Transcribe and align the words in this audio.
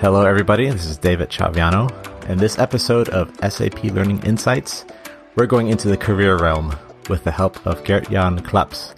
Hello, 0.00 0.24
everybody. 0.24 0.70
This 0.70 0.86
is 0.86 0.96
David 0.96 1.28
Chaviano. 1.28 1.86
In 2.26 2.38
this 2.38 2.58
episode 2.58 3.10
of 3.10 3.36
SAP 3.46 3.84
Learning 3.84 4.18
Insights, 4.22 4.86
we're 5.36 5.44
going 5.44 5.68
into 5.68 5.88
the 5.88 5.96
career 5.98 6.38
realm 6.38 6.74
with 7.10 7.22
the 7.24 7.30
help 7.30 7.66
of 7.66 7.84
Geert-Jan 7.84 8.38
Klaps. 8.38 8.94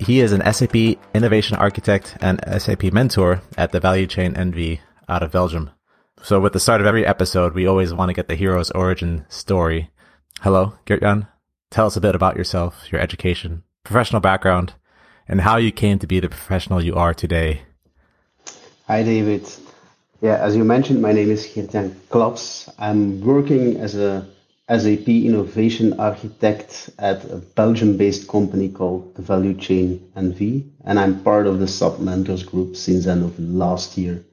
He 0.00 0.20
is 0.20 0.32
an 0.32 0.40
SAP 0.50 0.98
innovation 1.12 1.58
architect 1.58 2.16
and 2.22 2.40
SAP 2.58 2.84
mentor 2.84 3.42
at 3.58 3.72
the 3.72 3.78
Value 3.78 4.06
Chain 4.06 4.32
NV 4.32 4.80
out 5.06 5.22
of 5.22 5.32
Belgium. 5.32 5.70
So 6.22 6.40
with 6.40 6.54
the 6.54 6.60
start 6.60 6.80
of 6.80 6.86
every 6.86 7.04
episode, 7.04 7.52
we 7.52 7.66
always 7.66 7.92
want 7.92 8.08
to 8.08 8.14
get 8.14 8.28
the 8.28 8.34
hero's 8.34 8.70
origin 8.70 9.26
story. 9.28 9.90
Hello, 10.40 10.78
Geert-Jan. 10.86 11.26
Tell 11.68 11.84
us 11.84 11.96
a 11.98 12.00
bit 12.00 12.14
about 12.14 12.36
yourself, 12.36 12.90
your 12.90 13.02
education, 13.02 13.64
professional 13.84 14.22
background, 14.22 14.72
and 15.28 15.42
how 15.42 15.58
you 15.58 15.70
came 15.70 15.98
to 15.98 16.06
be 16.06 16.20
the 16.20 16.30
professional 16.30 16.82
you 16.82 16.94
are 16.94 17.12
today. 17.12 17.64
Hi, 18.86 19.02
David. 19.02 19.46
Yeah, 20.20 20.38
as 20.38 20.56
you 20.56 20.64
mentioned, 20.64 21.00
my 21.00 21.12
name 21.12 21.30
is 21.30 21.46
Geert-Jan 21.46 21.94
Klaps. 22.10 22.68
I'm 22.76 23.20
working 23.20 23.76
as 23.76 23.94
a 23.94 24.26
SAP 24.68 25.06
innovation 25.06 26.00
architect 26.00 26.90
at 26.98 27.24
a 27.30 27.36
Belgium-based 27.36 28.26
company 28.26 28.68
called 28.68 29.14
the 29.14 29.22
Value 29.22 29.54
Chain 29.54 30.10
NV, 30.16 30.68
and 30.84 30.98
I'm 30.98 31.22
part 31.22 31.46
of 31.46 31.60
the 31.60 31.68
SAP 31.68 32.00
Mentors 32.00 32.42
Group 32.42 32.74
since 32.74 33.06
end 33.06 33.22
of 33.22 33.38
last 33.38 33.96
year. 33.96 34.24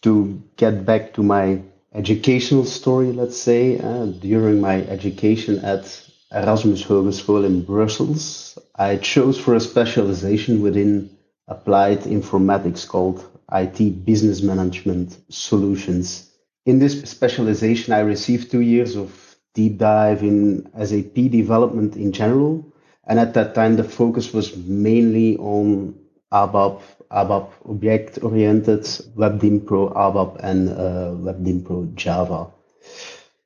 To 0.00 0.42
get 0.56 0.86
back 0.86 1.12
to 1.14 1.22
my 1.22 1.60
educational 1.92 2.64
story, 2.64 3.12
let's 3.12 3.36
say, 3.36 3.78
uh, 3.78 4.06
during 4.06 4.62
my 4.62 4.76
education 4.86 5.58
at 5.62 5.84
Erasmus 6.32 6.82
Hogeschool 6.84 7.44
in 7.44 7.66
Brussels, 7.66 8.58
I 8.76 8.96
chose 8.96 9.38
for 9.38 9.54
a 9.54 9.60
specialization 9.60 10.62
within 10.62 11.10
applied 11.48 12.00
informatics 12.04 12.88
called 12.88 13.22
IT 13.52 14.04
Business 14.04 14.42
Management 14.42 15.18
Solutions. 15.28 16.30
In 16.66 16.78
this 16.78 17.00
specialization, 17.02 17.92
I 17.92 18.00
received 18.00 18.50
two 18.50 18.60
years 18.60 18.96
of 18.96 19.36
deep 19.54 19.78
dive 19.78 20.22
in 20.22 20.70
SAP 20.84 21.14
development 21.30 21.96
in 21.96 22.12
general. 22.12 22.64
And 23.06 23.18
at 23.18 23.34
that 23.34 23.54
time, 23.54 23.76
the 23.76 23.84
focus 23.84 24.32
was 24.32 24.56
mainly 24.56 25.36
on 25.38 25.98
ABAP, 26.32 26.82
ABAP 27.10 27.50
object 27.64 28.18
oriented, 28.22 28.82
WebDynPro 29.16 29.96
ABAP, 29.96 30.40
and 30.42 30.68
uh, 30.68 31.14
WebDynPro 31.26 31.94
Java. 31.94 32.48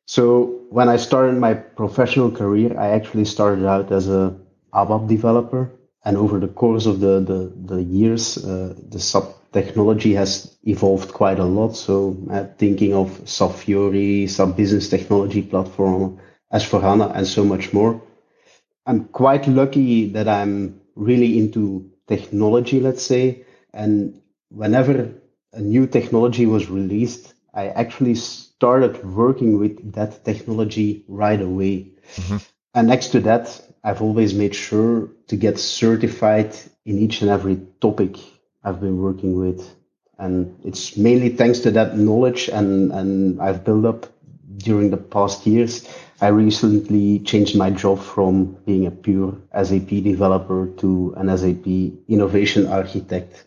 So 0.06 0.60
when 0.70 0.88
I 0.88 0.96
started 0.96 1.36
my 1.36 1.54
professional 1.54 2.30
career, 2.30 2.78
I 2.78 2.88
actually 2.88 3.24
started 3.24 3.64
out 3.66 3.92
as 3.92 4.08
a 4.08 4.36
ABAP 4.74 5.08
developer. 5.08 5.70
And 6.04 6.16
over 6.16 6.40
the 6.40 6.48
course 6.48 6.86
of 6.86 6.98
the, 6.98 7.20
the, 7.20 7.52
the 7.74 7.80
years, 7.80 8.36
uh, 8.36 8.74
the 8.88 8.98
SAP 8.98 9.24
technology 9.52 10.14
has 10.14 10.56
evolved 10.64 11.12
quite 11.12 11.38
a 11.38 11.44
lot. 11.44 11.76
So 11.76 12.16
uh, 12.30 12.44
thinking 12.58 12.94
of 12.94 13.28
SAP 13.28 13.52
Fiori, 13.52 14.26
SAP 14.26 14.56
Business 14.56 14.88
Technology 14.88 15.42
Platform, 15.42 16.18
S4HANA, 16.52 17.14
and 17.14 17.26
so 17.26 17.44
much 17.44 17.72
more. 17.72 18.02
I'm 18.86 19.04
quite 19.04 19.46
lucky 19.46 20.08
that 20.10 20.28
I'm 20.28 20.80
really 20.96 21.38
into 21.38 21.90
technology, 22.08 22.80
let's 22.80 23.02
say. 23.02 23.44
And 23.72 24.20
whenever 24.48 25.12
a 25.52 25.60
new 25.60 25.86
technology 25.86 26.46
was 26.46 26.68
released, 26.68 27.34
I 27.54 27.68
actually 27.68 28.14
started 28.14 29.04
working 29.04 29.58
with 29.58 29.92
that 29.92 30.24
technology 30.24 31.04
right 31.08 31.40
away. 31.40 31.92
Mm-hmm. 32.16 32.36
And 32.74 32.88
next 32.88 33.08
to 33.08 33.20
that, 33.20 33.60
I've 33.84 34.00
always 34.00 34.32
made 34.32 34.54
sure 34.54 35.10
to 35.28 35.36
get 35.36 35.58
certified 35.58 36.56
in 36.84 36.98
each 36.98 37.20
and 37.20 37.30
every 37.30 37.60
topic 37.80 38.16
I've 38.64 38.80
been 38.80 38.98
working 38.98 39.38
with. 39.38 39.74
And 40.18 40.58
it's 40.64 40.96
mainly 40.96 41.30
thanks 41.30 41.60
to 41.60 41.70
that 41.72 41.96
knowledge 41.96 42.48
and, 42.48 42.92
and 42.92 43.40
I've 43.40 43.64
built 43.64 43.84
up 43.84 44.06
during 44.58 44.90
the 44.90 44.96
past 44.96 45.46
years. 45.46 45.88
I 46.20 46.28
recently 46.28 47.18
changed 47.20 47.56
my 47.56 47.70
job 47.70 48.00
from 48.00 48.56
being 48.64 48.86
a 48.86 48.90
pure 48.90 49.36
SAP 49.52 49.88
developer 49.88 50.68
to 50.78 51.14
an 51.16 51.36
SAP 51.36 51.66
innovation 52.08 52.68
architect. 52.68 53.44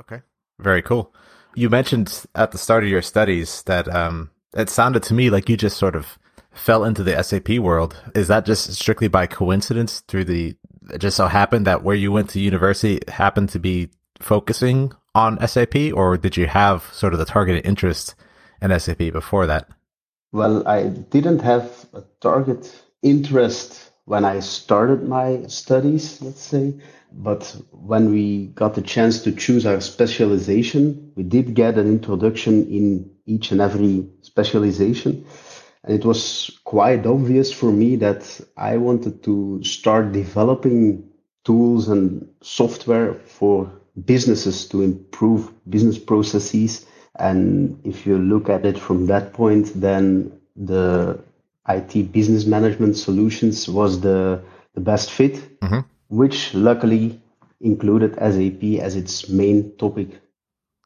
Okay, 0.00 0.22
very 0.58 0.82
cool. 0.82 1.14
You 1.54 1.70
mentioned 1.70 2.26
at 2.34 2.50
the 2.50 2.58
start 2.58 2.82
of 2.82 2.90
your 2.90 3.02
studies 3.02 3.62
that 3.62 3.86
um, 3.94 4.30
it 4.54 4.68
sounded 4.68 5.04
to 5.04 5.14
me 5.14 5.30
like 5.30 5.48
you 5.48 5.56
just 5.56 5.76
sort 5.76 5.94
of 5.94 6.18
fell 6.52 6.84
into 6.84 7.04
the 7.04 7.22
SAP 7.22 7.58
world. 7.60 7.96
Is 8.14 8.28
that 8.28 8.44
just 8.44 8.72
strictly 8.72 9.08
by 9.08 9.26
coincidence 9.26 10.00
through 10.08 10.24
the, 10.24 10.56
it 10.92 10.98
just 10.98 11.16
so 11.16 11.28
happened 11.28 11.66
that 11.66 11.84
where 11.84 11.94
you 11.94 12.10
went 12.10 12.30
to 12.30 12.40
university 12.40 13.00
happened 13.08 13.50
to 13.50 13.60
be 13.60 13.90
focusing 14.20 14.92
on 15.14 15.46
SAP 15.46 15.74
or 15.94 16.16
did 16.16 16.36
you 16.36 16.46
have 16.46 16.84
sort 16.92 17.12
of 17.12 17.18
the 17.18 17.24
targeted 17.24 17.64
interest 17.64 18.14
in 18.60 18.78
SAP 18.78 18.98
before 18.98 19.46
that? 19.46 19.68
Well, 20.32 20.66
I 20.68 20.88
didn't 20.88 21.40
have 21.40 21.86
a 21.94 22.02
target 22.20 22.70
interest 23.02 23.90
when 24.04 24.24
I 24.24 24.40
started 24.40 25.08
my 25.08 25.46
studies, 25.46 26.20
let's 26.22 26.42
say. 26.42 26.74
But 27.12 27.56
when 27.70 28.10
we 28.10 28.48
got 28.48 28.74
the 28.74 28.82
chance 28.82 29.22
to 29.22 29.32
choose 29.32 29.64
our 29.64 29.80
specialization, 29.80 31.12
we 31.16 31.22
did 31.22 31.54
get 31.54 31.78
an 31.78 31.86
introduction 31.86 32.66
in 32.68 33.10
each 33.24 33.52
and 33.52 33.60
every 33.60 34.08
specialization. 34.22 35.24
And 35.84 35.94
it 35.94 36.04
was 36.04 36.50
quite 36.64 37.06
obvious 37.06 37.52
for 37.52 37.72
me 37.72 37.96
that 37.96 38.40
I 38.56 38.76
wanted 38.76 39.22
to 39.24 39.62
start 39.62 40.12
developing 40.12 41.08
tools 41.44 41.88
and 41.88 42.28
software 42.42 43.14
for 43.14 43.70
businesses 44.04 44.68
to 44.68 44.82
improve 44.82 45.52
business 45.68 45.98
processes. 45.98 46.86
And 47.18 47.80
if 47.84 48.06
you 48.06 48.18
look 48.18 48.48
at 48.48 48.66
it 48.66 48.78
from 48.78 49.06
that 49.06 49.32
point, 49.32 49.72
then 49.74 50.32
the 50.54 51.18
IT 51.68 52.12
business 52.12 52.46
management 52.46 52.96
solutions 52.96 53.68
was 53.68 54.00
the, 54.00 54.42
the 54.74 54.80
best 54.80 55.10
fit. 55.10 55.60
Mm-hmm 55.60 55.80
which 56.08 56.54
luckily 56.54 57.20
included 57.60 58.14
SAP 58.14 58.80
as 58.80 58.96
its 58.96 59.28
main 59.28 59.76
topic. 59.76 60.20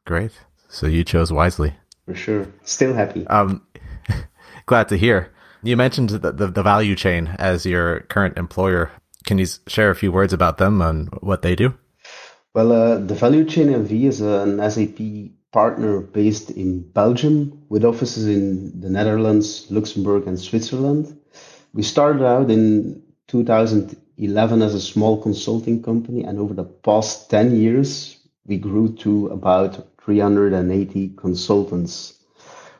Great. 0.05 0.31
So 0.69 0.87
you 0.87 1.03
chose 1.03 1.31
wisely. 1.31 1.75
For 2.05 2.15
sure. 2.15 2.47
Still 2.63 2.93
happy. 2.93 3.27
Um, 3.27 3.65
glad 4.65 4.89
to 4.89 4.97
hear. 4.97 5.31
You 5.63 5.77
mentioned 5.77 6.09
the, 6.09 6.31
the, 6.31 6.47
the, 6.47 6.63
value 6.63 6.95
chain 6.95 7.35
as 7.37 7.65
your 7.65 8.01
current 8.01 8.37
employer. 8.37 8.91
Can 9.25 9.37
you 9.37 9.45
share 9.67 9.91
a 9.91 9.95
few 9.95 10.11
words 10.11 10.33
about 10.33 10.57
them 10.57 10.81
and 10.81 11.09
what 11.21 11.43
they 11.43 11.55
do? 11.55 11.75
Well, 12.53 12.73
uh, 12.73 12.97
the 12.97 13.15
Value 13.15 13.45
Chain 13.45 13.67
NV 13.67 14.03
is 14.03 14.19
an 14.19 14.59
SAP 14.69 15.31
partner 15.53 16.01
based 16.01 16.51
in 16.51 16.81
Belgium 16.81 17.63
with 17.69 17.85
offices 17.85 18.27
in 18.27 18.81
the 18.81 18.89
Netherlands, 18.89 19.67
Luxembourg, 19.69 20.27
and 20.27 20.37
Switzerland. 20.37 21.17
We 21.73 21.81
started 21.81 22.25
out 22.25 22.51
in 22.51 23.03
2011 23.29 24.61
as 24.61 24.73
a 24.73 24.81
small 24.81 25.21
consulting 25.21 25.81
company, 25.81 26.25
and 26.25 26.39
over 26.39 26.53
the 26.53 26.65
past 26.65 27.29
10 27.29 27.55
years, 27.55 28.19
we 28.45 28.57
grew 28.57 28.97
to 28.97 29.27
about 29.27 29.87
380 30.03 31.13
consultants. 31.15 32.19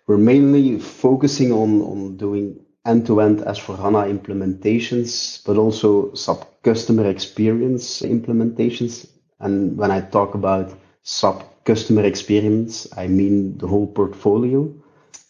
We're 0.06 0.18
mainly 0.18 0.80
focusing 0.80 1.54
on, 1.54 1.82
on 1.82 2.18
doing 2.18 2.60
end-to-end 2.86 3.40
S4HANA 3.40 4.20
implementations, 4.20 5.42
but 5.46 5.56
also 5.56 6.14
SAP 6.14 6.62
customer 6.62 7.10
experience 7.10 8.02
implementations. 8.02 9.08
And 9.42 9.78
when 9.78 9.92
I 9.92 10.02
talk 10.02 10.36
about 10.36 10.74
SAP 11.04 11.64
customer 11.66 12.04
experience, 12.04 12.88
I 12.98 13.08
mean 13.08 13.58
the 13.58 13.68
whole 13.68 13.88
portfolio. 13.88 14.74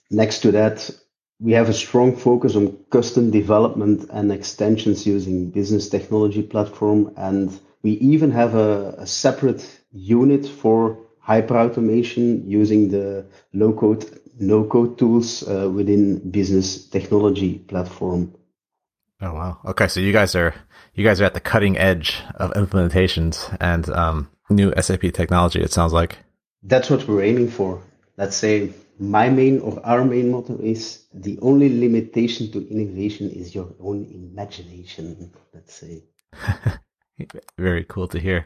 Next 0.10 0.40
to 0.42 0.52
that, 0.52 0.90
we 1.40 1.54
have 1.54 1.70
a 1.70 1.74
strong 1.74 2.16
focus 2.16 2.56
on 2.56 2.78
custom 2.92 3.32
development 3.32 4.06
and 4.12 4.32
extensions 4.32 5.08
using 5.08 5.50
business 5.50 5.90
technology 5.90 6.44
platform. 6.44 7.14
And 7.18 7.60
we 7.82 7.92
even 7.94 8.32
have 8.32 8.56
a, 8.56 8.96
a 9.00 9.08
separate 9.08 9.80
unit 9.92 10.46
for 10.46 11.00
hyperautomation 11.28 12.48
using 12.48 12.90
the 12.90 13.26
low 13.54 13.74
code, 13.74 14.06
no 14.40 14.64
code 14.66 14.98
tools 14.98 15.48
uh, 15.48 15.70
within 15.70 16.30
business 16.30 16.88
technology 16.88 17.60
platform. 17.60 18.34
Oh, 19.22 19.34
wow. 19.34 19.60
Okay. 19.66 19.88
So 19.88 20.00
you 20.00 20.12
guys 20.12 20.36
are, 20.36 20.54
you 20.96 21.04
guys 21.04 21.22
are 21.22 21.26
at 21.26 21.34
the 21.34 21.40
cutting 21.40 21.78
edge 21.78 22.22
of 22.36 22.52
implementations 22.54 23.56
and 23.60 23.88
um, 23.90 24.30
new 24.50 24.74
SAP 24.80 25.14
technology, 25.14 25.62
it 25.62 25.72
sounds 25.72 25.94
like. 25.94 26.18
That's 26.64 26.90
what 26.90 27.08
we're 27.08 27.24
aiming 27.24 27.50
for. 27.50 27.82
Let's 28.18 28.36
say 28.36 28.74
my 29.00 29.30
main 29.30 29.60
or 29.60 29.84
our 29.86 30.04
main 30.06 30.32
motto 30.32 30.58
is 30.58 31.06
the 31.14 31.40
only 31.42 31.70
limitation 31.80 32.52
to 32.52 32.68
innovation 32.70 33.30
is 33.30 33.56
your 33.56 33.74
own 33.80 34.06
imagination, 34.14 35.32
let's 35.54 35.74
say. 35.74 36.04
Very 37.58 37.84
cool 37.86 38.08
to 38.10 38.20
hear. 38.20 38.46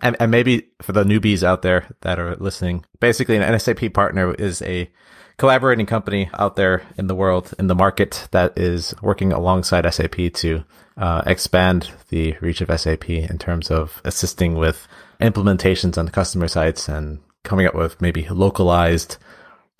And, 0.00 0.16
and 0.20 0.30
maybe 0.30 0.68
for 0.80 0.92
the 0.92 1.02
newbies 1.02 1.42
out 1.42 1.62
there 1.62 1.88
that 2.02 2.20
are 2.20 2.36
listening, 2.36 2.84
basically 3.00 3.36
an 3.36 3.58
SAP 3.58 3.92
partner 3.92 4.32
is 4.34 4.62
a 4.62 4.90
collaborating 5.38 5.86
company 5.86 6.28
out 6.34 6.56
there 6.56 6.82
in 6.98 7.06
the 7.06 7.14
world, 7.14 7.54
in 7.58 7.68
the 7.68 7.74
market 7.74 8.28
that 8.32 8.58
is 8.58 8.94
working 9.00 9.32
alongside 9.32 9.90
SAP 9.92 10.32
to 10.34 10.64
uh, 10.96 11.22
expand 11.26 11.92
the 12.08 12.34
reach 12.40 12.60
of 12.60 12.80
SAP 12.80 13.08
in 13.08 13.38
terms 13.38 13.70
of 13.70 14.02
assisting 14.04 14.56
with 14.56 14.88
implementations 15.20 15.96
on 15.96 16.04
the 16.04 16.12
customer 16.12 16.48
sites 16.48 16.88
and 16.88 17.20
coming 17.44 17.66
up 17.66 17.74
with 17.74 18.00
maybe 18.00 18.28
localized 18.28 19.16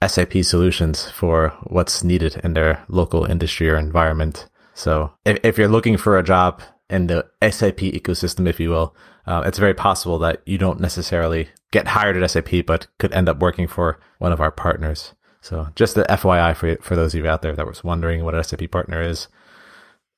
SAP 0.07 0.45
solutions 0.45 1.11
for 1.11 1.51
what's 1.65 2.05
needed 2.05 2.41
in 2.45 2.55
their 2.55 2.85
local 2.89 3.25
industry 3.25 3.69
or 3.69 3.77
environment. 3.77 4.49
So 4.75 5.13
if, 5.25 5.39
if 5.43 5.59
you're 5.59 5.67
looking 5.67 5.97
for 5.97 6.17
a 6.17 6.23
job 6.23 6.63
in 6.89 7.09
the 7.09 7.27
SAP 7.43 7.79
ecosystem, 7.79 8.49
if 8.49 8.61
you 8.61 8.71
will, 8.71 8.95
uh, 9.27 9.43
it's 9.45 9.59
very 9.59 9.75
possible 9.75 10.21
that 10.21 10.41
you 10.47 10.57
don't 10.57 10.81
necessarily 10.81 11.49
get 11.73 11.89
hired 11.89 12.17
at 12.17 12.31
SAP, 12.31 12.65
but 12.65 12.87
could 12.99 13.13
end 13.13 13.29
up 13.29 13.41
working 13.41 13.67
for 13.67 13.99
one 14.19 14.33
of 14.33 14.41
our 14.41 14.53
partners. 14.53 15.15
So 15.49 15.67
just 15.75 15.95
the 15.95 16.05
FYI 16.05 16.55
for, 16.55 16.77
for 16.83 16.95
those 16.95 17.15
of 17.15 17.25
you 17.25 17.27
out 17.27 17.41
there 17.41 17.57
that 17.57 17.67
was 17.67 17.83
wondering 17.83 18.23
what 18.23 18.35
an 18.35 18.45
SAP 18.45 18.71
partner 18.71 19.01
is. 19.01 19.29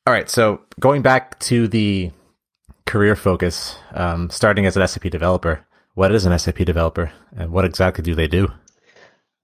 All 0.04 0.12
right. 0.12 0.28
So 0.28 0.62
going 0.80 1.02
back 1.02 1.38
to 1.50 1.68
the 1.68 2.10
career 2.84 3.14
focus, 3.14 3.76
um, 3.94 4.28
starting 4.30 4.66
as 4.66 4.76
an 4.76 4.86
SAP 4.88 5.04
developer, 5.04 5.64
what 5.94 6.10
is 6.10 6.26
an 6.26 6.36
SAP 6.36 6.58
developer 6.66 7.12
and 7.36 7.52
what 7.52 7.64
exactly 7.64 8.02
do 8.02 8.16
they 8.16 8.26
do? 8.26 8.48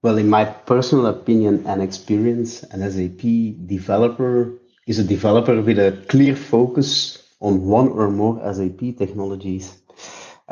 Well, 0.03 0.17
in 0.17 0.29
my 0.29 0.43
personal 0.43 1.05
opinion 1.05 1.65
and 1.65 1.81
experience, 1.81 2.63
an 2.63 2.81
SAP 2.91 3.23
developer 3.65 4.59
is 4.87 4.99
a 4.99 5.05
developer 5.05 5.61
with 5.61 5.79
a 5.79 6.03
clear 6.09 6.35
focus 6.35 7.23
on 7.39 7.65
one 7.65 7.87
or 7.87 8.09
more 8.09 8.41
SAP 8.53 8.97
technologies. 8.97 9.73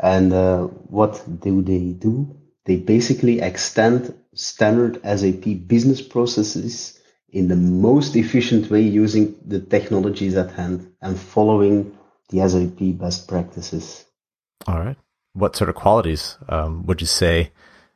And 0.02 0.32
uh, 0.32 0.62
what 0.62 1.22
do 1.42 1.60
they 1.60 1.92
do? 1.92 2.34
They 2.64 2.76
basically 2.76 3.40
extend 3.40 4.14
standard 4.36 5.00
SAP 5.02 5.66
business 5.66 6.00
processes 6.00 7.00
in 7.30 7.48
the 7.48 7.56
most 7.56 8.14
efficient 8.14 8.70
way 8.70 8.82
using 8.82 9.34
the 9.44 9.60
technologies 9.60 10.36
at 10.36 10.52
hand 10.52 10.92
and 11.02 11.18
following 11.18 11.96
the 12.28 12.48
SAP 12.48 12.98
best 12.98 13.28
practices. 13.28 14.04
All 14.66 14.78
right. 14.80 14.96
What 15.32 15.56
sort 15.56 15.68
of 15.68 15.76
qualities 15.76 16.38
um, 16.48 16.86
would 16.86 17.00
you 17.00 17.06
say 17.06 17.50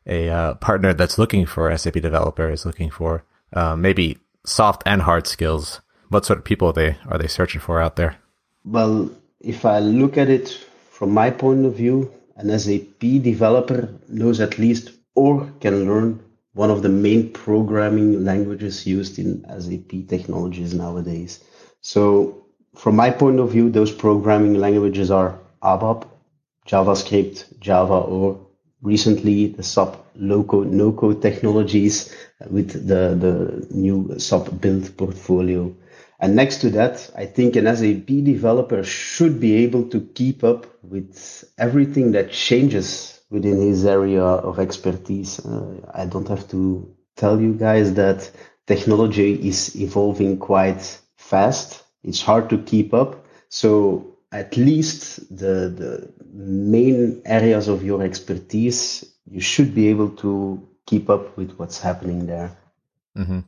a 0.07 0.29
uh, 0.29 0.55
partner 0.55 0.93
that's 0.93 1.19
looking 1.19 1.47
for 1.47 1.77
SAP 1.77 1.95
developer 1.95 2.51
is 2.51 2.67
looking 2.67 2.91
for? 2.91 3.25
Uh, 3.53 3.77
maybe 3.77 4.19
soft 4.45 4.83
and 4.87 5.03
hard 5.03 5.27
skills. 5.27 5.81
What 6.09 6.25
sort 6.27 6.39
of 6.39 6.45
people 6.45 6.69
are 6.69 6.73
they 6.73 6.97
are 7.07 7.19
they 7.19 7.29
searching 7.29 7.61
for 7.61 7.81
out 7.81 7.97
there? 7.97 8.17
Well, 8.65 9.11
if 9.41 9.65
I 9.65 9.79
look 9.79 10.19
at 10.19 10.29
it 10.29 10.49
from 10.91 11.13
my 11.13 11.31
point 11.31 11.65
of 11.65 11.77
view, 11.77 12.13
an 12.37 12.59
SAP 12.59 13.01
developer 13.01 13.89
knows 14.09 14.41
at 14.41 14.59
least 14.59 14.91
or 15.15 15.51
can 15.61 15.87
learn 15.87 16.21
one 16.53 16.71
of 16.71 16.83
the 16.83 16.89
main 16.89 17.33
programming 17.33 18.25
languages 18.25 18.87
used 18.87 19.19
in 19.19 19.45
SAP 19.45 20.09
technologies 20.09 20.75
nowadays. 20.75 21.45
So, 21.81 22.47
from 22.75 22.97
my 22.97 23.11
point 23.11 23.41
of 23.41 23.51
view, 23.51 23.71
those 23.71 23.93
programming 23.93 24.55
languages 24.55 25.11
are 25.11 25.39
ABAP, 25.63 26.07
JavaScript, 26.67 27.59
Java, 27.61 27.95
or 27.95 28.47
recently 28.83 29.49
the 29.49 29.63
SAP 29.63 29.97
low-code, 30.17 30.69
no-code 30.69 31.23
technologies 31.23 32.15
with 32.49 32.87
the, 32.87 33.15
the 33.15 33.67
new 33.71 34.19
SAP 34.19 34.61
build 34.61 34.97
portfolio. 34.97 35.75
And 36.19 36.37
next 36.37 36.59
to 36.59 36.71
that, 36.71 37.11
I 37.17 37.27
think 37.27 37.57
an 37.57 37.65
SAP 37.65 38.07
developer 38.25 38.85
should 38.85 39.41
be 39.41 39.57
able 39.65 39.89
to 39.91 40.01
keep 40.01 40.45
up 40.45 40.67
with 40.83 41.45
everything 41.59 42.13
that 42.13 42.31
changes 42.31 43.20
within 43.31 43.61
his 43.61 43.87
area 43.87 44.23
of 44.23 44.59
expertise. 44.59 45.45
Uh, 45.45 45.81
I 45.95 46.07
don't 46.07 46.29
have 46.29 46.49
to 46.51 46.95
tell 47.17 47.41
you 47.41 47.55
guys 47.55 47.95
that 47.95 48.31
technology 48.67 49.49
is 49.49 49.77
evolving 49.77 50.39
quite 50.39 50.99
fast. 51.17 51.83
It's 52.03 52.23
hard 52.23 52.51
to 52.51 52.59
keep 52.59 52.93
up. 52.93 53.25
So 53.49 54.17
at 54.33 54.57
least 54.57 55.29
the, 55.37 55.69
the 55.81 56.13
main 56.33 57.23
areas 57.25 57.69
of 57.69 57.85
your 57.85 58.03
expertise, 58.03 59.05
you 59.31 59.41
should 59.41 59.75
be 59.75 59.89
able 59.89 60.11
to 60.17 60.67
keep 60.87 61.09
up 61.11 61.37
with 61.37 61.53
what's 61.57 61.81
happening 61.81 62.27
there. 62.27 62.57
Mm-hmm. 63.17 63.41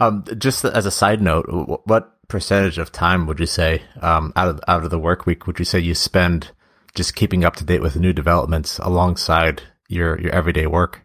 Um, 0.00 0.24
just 0.38 0.64
as 0.64 0.86
a 0.86 0.90
side 0.90 1.22
note, 1.22 1.46
what 1.84 2.14
percentage 2.28 2.78
of 2.78 2.92
time 2.92 3.26
would 3.26 3.40
you 3.40 3.46
say 3.46 3.82
um, 4.00 4.32
out 4.36 4.48
of 4.48 4.60
out 4.66 4.84
of 4.84 4.90
the 4.90 4.98
work 4.98 5.26
week 5.26 5.46
would 5.46 5.58
you 5.58 5.64
say 5.64 5.78
you 5.78 5.94
spend 5.94 6.50
just 6.94 7.14
keeping 7.14 7.44
up 7.44 7.56
to 7.56 7.64
date 7.64 7.82
with 7.82 7.96
new 7.96 8.12
developments 8.12 8.78
alongside 8.78 9.62
your 9.88 10.20
your 10.20 10.32
everyday 10.32 10.66
work? 10.66 11.02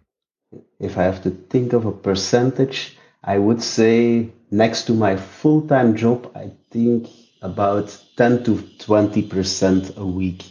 If 0.80 0.98
I 0.98 1.04
have 1.04 1.22
to 1.24 1.32
think 1.32 1.74
of 1.74 1.86
a 1.86 1.92
percentage, 1.92 2.98
I 3.24 3.38
would 3.38 3.62
say 3.62 4.30
next 4.52 4.84
to 4.86 4.94
my 4.94 5.16
full 5.16 5.68
time 5.68 5.96
job, 5.96 6.32
I 6.36 6.52
think 6.72 7.08
about 7.42 7.98
ten 8.16 8.44
to 8.44 8.62
twenty 8.78 9.22
percent 9.22 9.98
a 9.98 10.06
week 10.06 10.44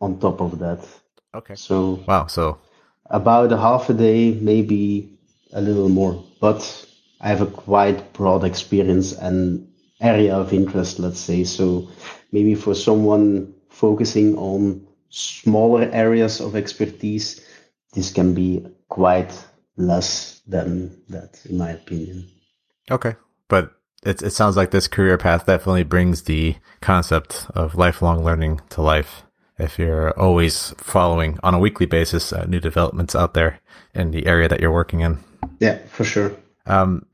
on 0.00 0.18
top 0.18 0.40
of 0.40 0.58
that. 0.58 0.86
Okay. 1.34 1.54
So 1.54 2.04
wow, 2.06 2.26
so 2.26 2.58
about 3.06 3.52
a 3.52 3.56
half 3.56 3.90
a 3.90 3.94
day, 3.94 4.32
maybe 4.32 5.18
a 5.52 5.60
little 5.60 5.88
more, 5.88 6.24
but 6.40 6.86
I 7.20 7.28
have 7.28 7.40
a 7.40 7.46
quite 7.46 8.12
broad 8.12 8.44
experience 8.44 9.12
and 9.12 9.68
area 10.00 10.36
of 10.36 10.52
interest, 10.52 10.98
let's 10.98 11.20
say. 11.20 11.44
So 11.44 11.90
maybe 12.32 12.54
for 12.54 12.74
someone 12.74 13.54
focusing 13.78 14.36
on 14.36 14.84
smaller 15.08 15.88
areas 15.92 16.40
of 16.40 16.56
expertise, 16.56 17.40
this 17.94 18.12
can 18.12 18.34
be 18.34 18.66
quite 18.88 19.32
less 19.76 20.42
than 20.46 21.00
that, 21.08 21.40
in 21.48 21.56
my 21.56 21.70
opinion. 21.70 22.28
Okay. 22.90 23.14
But 23.48 23.72
it, 24.04 24.20
it 24.22 24.32
sounds 24.32 24.56
like 24.56 24.72
this 24.72 24.88
career 24.88 25.16
path 25.16 25.46
definitely 25.46 25.84
brings 25.84 26.22
the 26.22 26.56
concept 26.80 27.46
of 27.54 27.76
lifelong 27.76 28.24
learning 28.24 28.60
to 28.70 28.82
life. 28.82 29.22
If 29.58 29.78
you're 29.78 30.18
always 30.18 30.74
following 30.78 31.38
on 31.42 31.54
a 31.54 31.58
weekly 31.58 31.86
basis 31.86 32.32
uh, 32.32 32.44
new 32.46 32.60
developments 32.60 33.14
out 33.14 33.34
there 33.34 33.60
in 33.94 34.10
the 34.10 34.26
area 34.26 34.48
that 34.48 34.60
you're 34.60 34.72
working 34.72 35.00
in. 35.00 35.18
Yeah, 35.60 35.78
for 35.86 36.04
sure. 36.04 36.36
Um, 36.66 37.06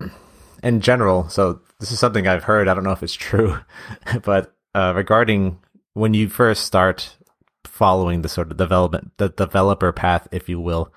in 0.62 0.80
general, 0.80 1.28
so 1.28 1.60
this 1.80 1.92
is 1.92 1.98
something 1.98 2.26
I've 2.26 2.44
heard. 2.44 2.68
I 2.68 2.74
don't 2.74 2.84
know 2.84 2.92
if 2.92 3.02
it's 3.02 3.14
true, 3.14 3.58
but 4.22 4.54
uh, 4.74 4.92
regarding 4.94 5.58
when 5.94 6.14
you 6.14 6.28
first 6.28 6.64
start 6.64 7.16
following 7.64 8.22
the 8.22 8.28
sort 8.28 8.50
of 8.50 8.56
development, 8.56 9.12
the 9.16 9.30
developer 9.30 9.92
path, 9.92 10.28
if 10.30 10.48
you 10.48 10.60
will, 10.60 10.92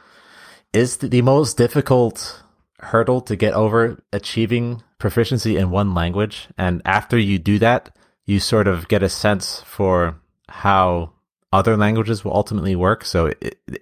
is 0.73 0.97
the 0.97 1.21
most 1.21 1.57
difficult 1.57 2.43
hurdle 2.79 3.21
to 3.21 3.35
get 3.35 3.53
over 3.53 4.03
achieving 4.11 4.83
proficiency 4.99 5.57
in 5.57 5.71
one 5.71 5.93
language. 5.93 6.47
And 6.57 6.81
after 6.85 7.17
you 7.17 7.39
do 7.39 7.57
that, 7.59 7.95
you 8.25 8.39
sort 8.39 8.67
of 8.67 8.87
get 8.87 9.03
a 9.03 9.09
sense 9.09 9.61
for 9.61 10.19
how 10.49 11.13
other 11.53 11.77
languages 11.77 12.25
will 12.25 12.33
ultimately 12.33 12.75
work. 12.75 13.05
So 13.05 13.31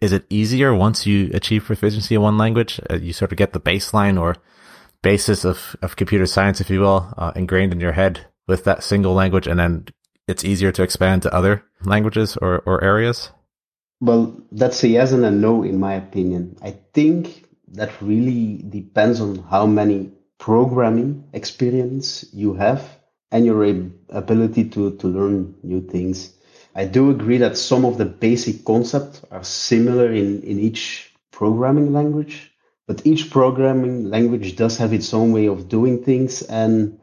is 0.01 0.11
it 0.11 0.25
easier 0.29 0.73
once 0.73 1.05
you 1.05 1.31
achieve 1.33 1.65
proficiency 1.65 2.15
in 2.15 2.21
one 2.21 2.37
language? 2.37 2.79
Uh, 2.89 2.95
you 2.95 3.11
sort 3.11 3.31
of 3.31 3.37
get 3.37 3.53
the 3.53 3.59
baseline 3.59 4.19
or 4.21 4.35
basis 5.01 5.43
of, 5.45 5.75
of 5.81 5.95
computer 5.95 6.25
science, 6.25 6.61
if 6.61 6.69
you 6.69 6.81
will, 6.81 7.13
uh, 7.17 7.31
ingrained 7.35 7.73
in 7.73 7.79
your 7.79 7.93
head 7.93 8.27
with 8.47 8.63
that 8.63 8.83
single 8.83 9.13
language, 9.13 9.47
and 9.47 9.59
then 9.59 9.85
it's 10.27 10.43
easier 10.43 10.71
to 10.71 10.83
expand 10.83 11.21
to 11.23 11.33
other 11.33 11.63
languages 11.83 12.37
or, 12.37 12.59
or 12.65 12.83
areas? 12.83 13.29
Well, 14.01 14.35
that's 14.51 14.83
a 14.83 14.87
yes 14.87 15.11
and 15.11 15.25
a 15.25 15.31
no, 15.31 15.63
in 15.63 15.79
my 15.79 15.93
opinion. 15.93 16.57
I 16.61 16.75
think 16.93 17.45
that 17.69 18.01
really 18.01 18.63
depends 18.69 19.21
on 19.21 19.39
how 19.39 19.65
many 19.65 20.11
programming 20.37 21.23
experience 21.33 22.25
you 22.33 22.53
have 22.53 22.99
and 23.31 23.45
your 23.45 23.63
ability 24.09 24.69
to, 24.69 24.95
to 24.97 25.07
learn 25.07 25.55
new 25.63 25.81
things. 25.81 26.33
I 26.75 26.85
do 26.85 27.09
agree 27.09 27.37
that 27.37 27.57
some 27.57 27.85
of 27.85 27.97
the 27.97 28.05
basic 28.05 28.65
concepts 28.65 29.21
are 29.31 29.43
similar 29.43 30.11
in, 30.11 30.41
in 30.43 30.59
each 30.59 31.13
programming 31.31 31.93
language, 31.93 32.51
but 32.87 33.05
each 33.05 33.31
programming 33.31 34.09
language 34.09 34.55
does 34.55 34.77
have 34.77 34.93
its 34.93 35.13
own 35.13 35.31
way 35.31 35.47
of 35.47 35.69
doing 35.69 36.03
things 36.03 36.41
and 36.43 36.99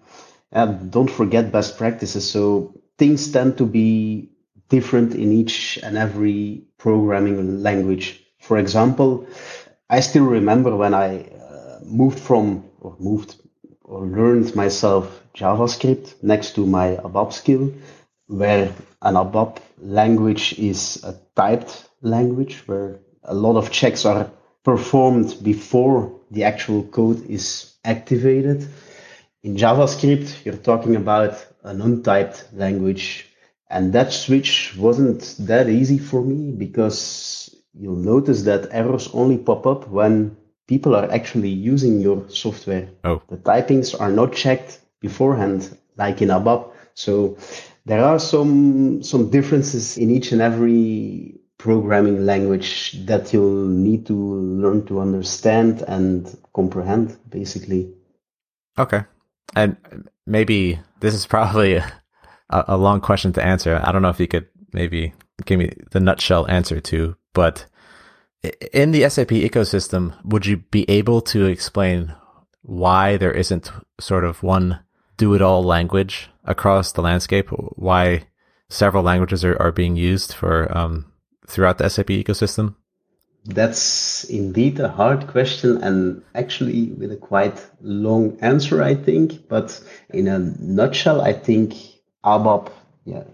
uh, 0.52 0.66
don't 0.66 1.10
forget 1.10 1.50
best 1.50 1.78
practices 1.78 2.30
so 2.30 2.74
things 2.98 3.30
tend 3.32 3.58
to 3.58 3.66
be 3.66 4.28
different 4.68 5.14
in 5.14 5.32
each 5.32 5.78
and 5.82 5.96
every 5.96 6.64
programming 6.78 7.62
language 7.62 8.24
for 8.40 8.58
example 8.58 9.26
i 9.90 10.00
still 10.00 10.24
remember 10.24 10.74
when 10.76 10.94
i 10.94 11.22
uh, 11.22 11.78
moved 11.84 12.18
from 12.18 12.64
or 12.80 12.96
moved 12.98 13.36
or 13.84 14.06
learned 14.06 14.54
myself 14.54 15.22
javascript 15.34 16.22
next 16.22 16.54
to 16.54 16.66
my 16.66 16.96
abap 17.06 17.32
skill 17.32 17.72
where 18.26 18.72
an 19.02 19.14
abap 19.14 19.58
language 19.78 20.58
is 20.58 21.02
a 21.04 21.14
typed 21.36 21.88
language 22.00 22.62
where 22.66 22.98
a 23.24 23.34
lot 23.34 23.56
of 23.56 23.70
checks 23.70 24.04
are 24.04 24.30
performed 24.64 25.36
before 25.42 26.20
the 26.30 26.44
actual 26.44 26.84
code 26.84 27.24
is 27.28 27.74
activated. 27.84 28.66
In 29.44 29.56
JavaScript, 29.56 30.44
you're 30.44 30.56
talking 30.56 30.94
about 30.94 31.44
an 31.64 31.80
untyped 31.80 32.52
language. 32.52 33.26
And 33.68 33.92
that 33.92 34.12
switch 34.12 34.76
wasn't 34.76 35.34
that 35.40 35.68
easy 35.68 35.98
for 35.98 36.22
me 36.22 36.52
because 36.52 37.52
you'll 37.74 37.96
notice 37.96 38.42
that 38.42 38.68
errors 38.70 39.08
only 39.12 39.38
pop 39.38 39.66
up 39.66 39.88
when 39.88 40.36
people 40.68 40.94
are 40.94 41.10
actually 41.10 41.48
using 41.48 42.00
your 42.00 42.28
software. 42.28 42.88
Oh. 43.02 43.20
The 43.28 43.36
typings 43.36 43.98
are 43.98 44.12
not 44.12 44.32
checked 44.32 44.78
beforehand, 45.00 45.76
like 45.96 46.22
in 46.22 46.28
ABAP. 46.28 46.70
So 46.94 47.36
there 47.84 48.04
are 48.04 48.20
some 48.20 49.02
some 49.02 49.30
differences 49.30 49.98
in 49.98 50.10
each 50.10 50.30
and 50.32 50.40
every 50.40 51.40
programming 51.58 52.26
language 52.26 52.92
that 53.06 53.32
you'll 53.32 53.66
need 53.66 54.06
to 54.06 54.14
learn 54.14 54.86
to 54.86 55.00
understand 55.00 55.82
and 55.88 56.36
comprehend, 56.54 57.16
basically. 57.28 57.92
Okay. 58.78 59.02
And 59.54 59.76
maybe 60.26 60.80
this 61.00 61.14
is 61.14 61.26
probably 61.26 61.74
a, 61.76 61.92
a 62.50 62.76
long 62.76 63.00
question 63.00 63.32
to 63.34 63.44
answer. 63.44 63.80
I 63.82 63.92
don't 63.92 64.02
know 64.02 64.08
if 64.08 64.20
you 64.20 64.28
could 64.28 64.48
maybe 64.72 65.12
give 65.44 65.58
me 65.58 65.72
the 65.90 66.00
nutshell 66.00 66.46
answer 66.48 66.80
to, 66.80 67.16
but 67.34 67.66
in 68.72 68.90
the 68.90 69.08
SAP 69.08 69.28
ecosystem, 69.28 70.14
would 70.24 70.46
you 70.46 70.58
be 70.58 70.88
able 70.90 71.20
to 71.22 71.46
explain 71.46 72.14
why 72.62 73.16
there 73.16 73.32
isn't 73.32 73.70
sort 74.00 74.24
of 74.24 74.42
one 74.42 74.80
do 75.16 75.34
it 75.34 75.42
all 75.42 75.62
language 75.62 76.30
across 76.44 76.92
the 76.92 77.02
landscape? 77.02 77.48
Why 77.50 78.26
several 78.68 79.02
languages 79.02 79.44
are, 79.44 79.60
are 79.60 79.72
being 79.72 79.96
used 79.96 80.32
for 80.32 80.76
um, 80.76 81.12
throughout 81.46 81.78
the 81.78 81.88
SAP 81.88 82.06
ecosystem? 82.06 82.76
That's 83.44 84.24
indeed 84.24 84.78
a 84.78 84.88
hard 84.88 85.26
question 85.26 85.82
and 85.82 86.22
actually 86.34 86.92
with 86.92 87.10
a 87.10 87.16
quite 87.16 87.64
long 87.80 88.38
answer, 88.40 88.82
I 88.82 88.94
think. 88.94 89.48
But 89.48 89.80
in 90.10 90.28
a 90.28 90.38
nutshell, 90.38 91.20
I 91.20 91.32
think 91.32 91.74
ABAP 92.24 92.70
yeah, 93.04 93.24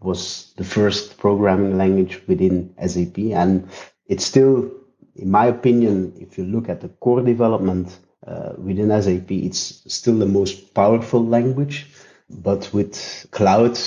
was 0.00 0.52
the 0.56 0.64
first 0.64 1.18
programming 1.18 1.78
language 1.78 2.20
within 2.26 2.74
SAP. 2.84 3.18
And 3.18 3.68
it's 4.06 4.24
still, 4.24 4.68
in 5.14 5.30
my 5.30 5.46
opinion, 5.46 6.14
if 6.20 6.36
you 6.36 6.44
look 6.44 6.68
at 6.68 6.80
the 6.80 6.88
core 6.88 7.22
development 7.22 7.96
uh, 8.26 8.54
within 8.58 8.90
SAP, 9.00 9.30
it's 9.30 9.84
still 9.86 10.18
the 10.18 10.26
most 10.26 10.74
powerful 10.74 11.24
language. 11.24 11.86
But 12.28 12.68
with 12.72 13.28
cloud 13.30 13.78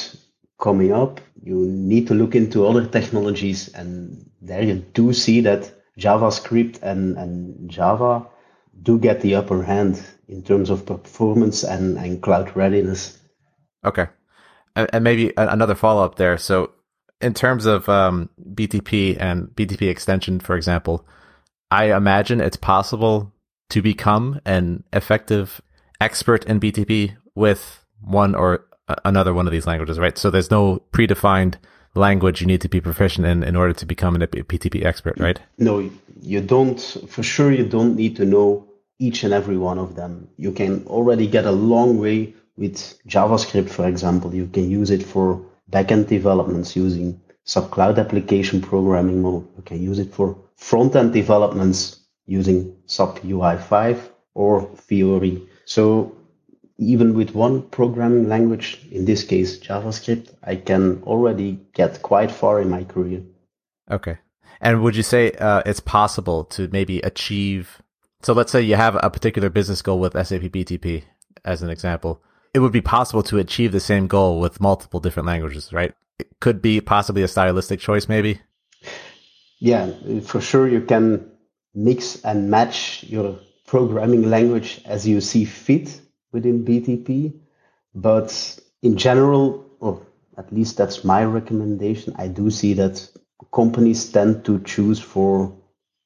coming 0.58 0.94
up, 0.94 1.20
you 1.44 1.66
need 1.66 2.08
to 2.08 2.14
look 2.14 2.34
into 2.34 2.66
other 2.66 2.86
technologies. 2.86 3.68
And 3.74 4.30
there 4.48 4.64
you 4.64 4.76
do 4.94 5.14
see 5.14 5.42
that 5.42 5.72
JavaScript 6.00 6.82
and, 6.82 7.18
and 7.18 7.70
Java 7.70 8.28
do 8.82 9.00
get 9.00 9.22
the 9.22 9.36
upper 9.36 9.64
hand 9.64 10.04
in 10.28 10.44
terms 10.44 10.70
of 10.70 10.86
performance 10.86 11.64
and, 11.64 11.98
and 11.98 12.22
cloud 12.22 12.56
readiness. 12.56 13.18
Okay. 13.84 14.08
And, 14.76 14.90
and 14.92 15.04
maybe 15.04 15.32
another 15.38 15.76
follow 15.76 16.04
up 16.04 16.16
there. 16.16 16.38
So, 16.38 16.72
in 17.22 17.34
terms 17.34 17.66
of 17.66 17.88
um, 17.88 18.30
BTP 18.54 19.18
and 19.20 19.48
BTP 19.48 19.90
extension, 19.90 20.40
for 20.40 20.58
example, 20.58 21.08
I 21.72 21.96
imagine 21.96 22.42
it's 22.42 22.58
possible 22.58 23.32
to 23.70 23.82
become 23.82 24.42
an 24.46 24.84
effective 24.92 25.62
expert 26.02 26.44
in 26.46 26.60
BTP 26.60 27.16
with 27.34 27.86
one 28.02 28.36
or 28.36 28.66
another 29.06 29.34
one 29.34 29.48
of 29.48 29.52
these 29.52 29.66
languages, 29.66 29.98
right? 29.98 30.18
So 30.18 30.30
there's 30.30 30.52
no 30.52 30.84
predefined 30.92 31.56
language 31.96 32.42
you 32.42 32.48
need 32.48 32.62
to 32.62 32.70
be 32.70 32.82
proficient 32.82 33.26
in 33.26 33.44
in 33.44 33.56
order 33.56 33.74
to 33.74 33.86
become 33.86 34.16
a 34.16 34.20
BTP 34.20 34.86
expert, 34.86 35.20
right? 35.20 35.40
No, 35.58 35.90
you 36.22 36.42
don't. 36.42 36.80
For 37.08 37.24
sure, 37.24 37.52
you 37.52 37.66
don't 37.66 37.96
need 37.96 38.16
to 38.18 38.26
know 38.26 38.68
each 39.00 39.24
and 39.24 39.34
every 39.34 39.58
one 39.58 39.80
of 39.80 39.96
them. 39.96 40.28
You 40.38 40.52
can 40.52 40.86
already 40.88 41.28
get 41.28 41.46
a 41.46 41.52
long 41.52 41.98
way 42.00 42.34
with 42.58 42.78
JavaScript, 43.08 43.70
for 43.70 43.88
example. 43.88 44.34
You 44.34 44.48
can 44.48 44.70
use 44.70 44.90
it 44.90 45.04
for 45.04 45.42
backend 45.72 46.08
developments 46.08 46.76
using 46.76 47.20
SAP 47.44 47.72
Cloud 47.72 48.00
Application 48.00 48.62
Programming 48.62 49.22
Model. 49.22 49.48
You 49.58 49.64
can 49.64 49.82
use 49.82 50.00
it 50.00 50.14
for 50.14 50.38
front-end 50.56 51.14
developments 51.14 52.00
using 52.26 52.76
SAP 52.86 53.20
UI5 53.20 54.00
or 54.34 54.70
Fiori. 54.76 55.48
So 55.66 56.15
even 56.78 57.14
with 57.14 57.34
one 57.34 57.62
programming 57.62 58.28
language, 58.28 58.86
in 58.92 59.06
this 59.06 59.24
case 59.24 59.60
JavaScript, 59.60 60.34
I 60.44 60.58
can 60.58 61.02
already 61.04 61.60
get 61.74 62.02
quite 62.02 62.32
far 62.32 62.62
in 62.62 62.70
my 62.70 62.84
career. 62.84 63.22
Okay. 63.90 64.18
And 64.62 64.82
would 64.82 64.96
you 64.96 65.04
say 65.04 65.32
uh, 65.32 65.62
it's 65.66 65.80
possible 65.80 66.44
to 66.46 66.68
maybe 66.70 67.00
achieve? 67.00 67.82
So 68.24 68.34
let's 68.34 68.52
say 68.52 68.62
you 68.62 68.76
have 68.76 68.98
a 69.02 69.10
particular 69.10 69.50
business 69.50 69.82
goal 69.82 70.00
with 70.00 70.14
SAP 70.14 70.42
BTP, 70.42 71.04
as 71.46 71.62
an 71.62 71.70
example. 71.70 72.22
It 72.54 72.60
would 72.60 72.72
be 72.72 72.82
possible 72.82 73.24
to 73.24 73.38
achieve 73.38 73.72
the 73.72 73.80
same 73.80 74.08
goal 74.08 74.40
with 74.40 74.62
multiple 74.62 75.00
different 75.00 75.28
languages, 75.28 75.72
right? 75.72 75.94
It 76.20 76.40
could 76.40 76.62
be 76.62 76.82
possibly 76.82 77.22
a 77.24 77.28
stylistic 77.28 77.80
choice, 77.80 78.08
maybe. 78.08 78.42
Yeah, 79.60 79.92
for 80.24 80.42
sure 80.42 80.68
you 80.68 80.82
can 80.82 81.32
mix 81.74 82.24
and 82.24 82.50
match 82.50 83.04
your 83.04 83.40
programming 83.68 84.30
language 84.30 84.82
as 84.86 85.08
you 85.08 85.22
see 85.22 85.46
fit 85.46 86.00
within 86.36 86.66
BTP. 86.66 87.34
But 87.96 88.30
in 88.84 88.98
general, 88.98 89.66
or 89.80 90.06
at 90.38 90.52
least 90.52 90.78
that's 90.78 91.04
my 91.04 91.24
recommendation, 91.24 92.14
I 92.18 92.28
do 92.28 92.52
see 92.52 92.74
that 92.74 92.96
companies 93.52 94.12
tend 94.12 94.44
to 94.46 94.60
choose 94.60 95.00
for 95.00 95.56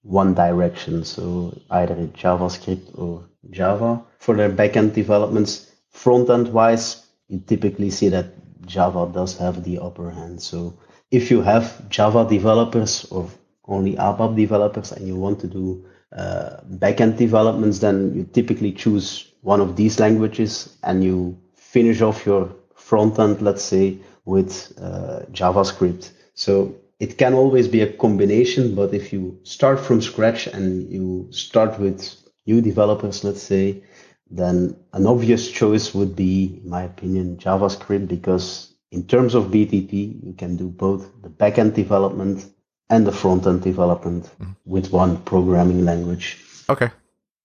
one 0.04 0.34
direction. 0.34 1.04
So 1.04 1.60
either 1.72 1.96
JavaScript 2.24 2.98
or 2.98 3.26
Java 3.50 4.02
for 4.20 4.36
their 4.36 4.52
backend 4.52 4.94
developments. 4.94 5.72
Front 5.90 6.30
end 6.30 6.54
wise, 6.54 7.08
you 7.28 7.40
typically 7.40 7.90
see 7.90 8.10
that 8.10 8.28
Java 8.66 9.12
does 9.12 9.38
have 9.38 9.64
the 9.64 9.80
upper 9.80 10.12
hand. 10.12 10.42
So 10.42 10.78
if 11.12 11.32
you 11.32 11.42
have 11.42 11.90
Java 11.90 12.28
developers 12.30 13.06
or 13.06 13.30
only 13.66 13.96
ABAP 13.96 14.36
developers 14.36 14.92
and 14.92 15.08
you 15.08 15.16
want 15.16 15.40
to 15.40 15.48
do 15.48 15.86
uh, 16.16 16.58
backend 16.72 17.18
developments, 17.18 17.80
then 17.80 18.14
you 18.16 18.24
typically 18.24 18.72
choose 18.72 19.29
one 19.42 19.62
of 19.62 19.76
these 19.76 20.00
languages 20.00 20.78
and 20.84 21.04
you 21.04 21.38
finish 21.56 22.02
off 22.02 22.26
your 22.26 22.54
front 22.76 23.20
end, 23.20 23.42
let's 23.42 23.64
say, 23.64 23.98
with 24.26 24.74
uh, 24.82 25.22
JavaScript. 25.32 26.12
So 26.34 26.76
it 27.00 27.18
can 27.18 27.34
always 27.34 27.68
be 27.68 27.82
a 27.82 27.94
combination, 27.94 28.76
but 28.76 28.94
if 28.94 29.14
you 29.14 29.40
start 29.44 29.80
from 29.80 30.02
scratch 30.02 30.48
and 30.48 30.92
you 30.92 31.28
start 31.32 31.80
with 31.80 32.16
new 32.46 32.62
developers, 32.62 33.24
let's 33.24 33.42
say, 33.42 33.84
then 34.30 34.76
an 34.94 35.08
obvious 35.08 35.50
choice 35.50 35.94
would 35.94 36.16
be, 36.16 36.62
in 36.64 36.70
my 36.70 36.84
opinion, 36.84 37.38
JavaScript, 37.38 38.08
because 38.08 38.74
in 38.92 39.06
terms 39.06 39.36
of 39.36 39.46
BTP, 39.46 40.24
you 40.24 40.34
can 40.34 40.56
do 40.56 40.68
both 40.68 41.10
the 41.22 41.30
backend 41.30 41.74
development 41.74 42.46
and 42.90 43.06
the 43.06 43.12
front 43.12 43.46
end 43.46 43.62
development 43.62 44.26
mm-hmm. 44.26 44.52
with 44.66 44.92
one 44.92 45.18
programming 45.24 45.86
language. 45.86 46.44
Okay, 46.70 46.90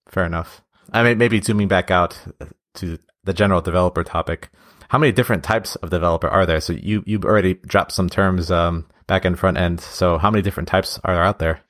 fair 0.08 0.24
enough. 0.24 0.63
I 0.92 1.02
mean, 1.02 1.18
maybe 1.18 1.40
zooming 1.40 1.68
back 1.68 1.90
out 1.90 2.18
to 2.74 2.98
the 3.24 3.32
general 3.32 3.60
developer 3.60 4.04
topic. 4.04 4.50
How 4.88 4.98
many 4.98 5.12
different 5.12 5.42
types 5.42 5.76
of 5.76 5.90
developer 5.90 6.28
are 6.28 6.46
there? 6.46 6.60
So 6.60 6.72
you 6.72 7.02
you've 7.06 7.24
already 7.24 7.54
dropped 7.54 7.92
some 7.92 8.08
terms, 8.08 8.50
um, 8.50 8.86
back 9.06 9.24
end, 9.24 9.38
front 9.38 9.56
end. 9.58 9.80
So 9.80 10.18
how 10.18 10.30
many 10.30 10.42
different 10.42 10.68
types 10.68 11.00
are 11.04 11.22
out 11.22 11.38
there? 11.38 11.60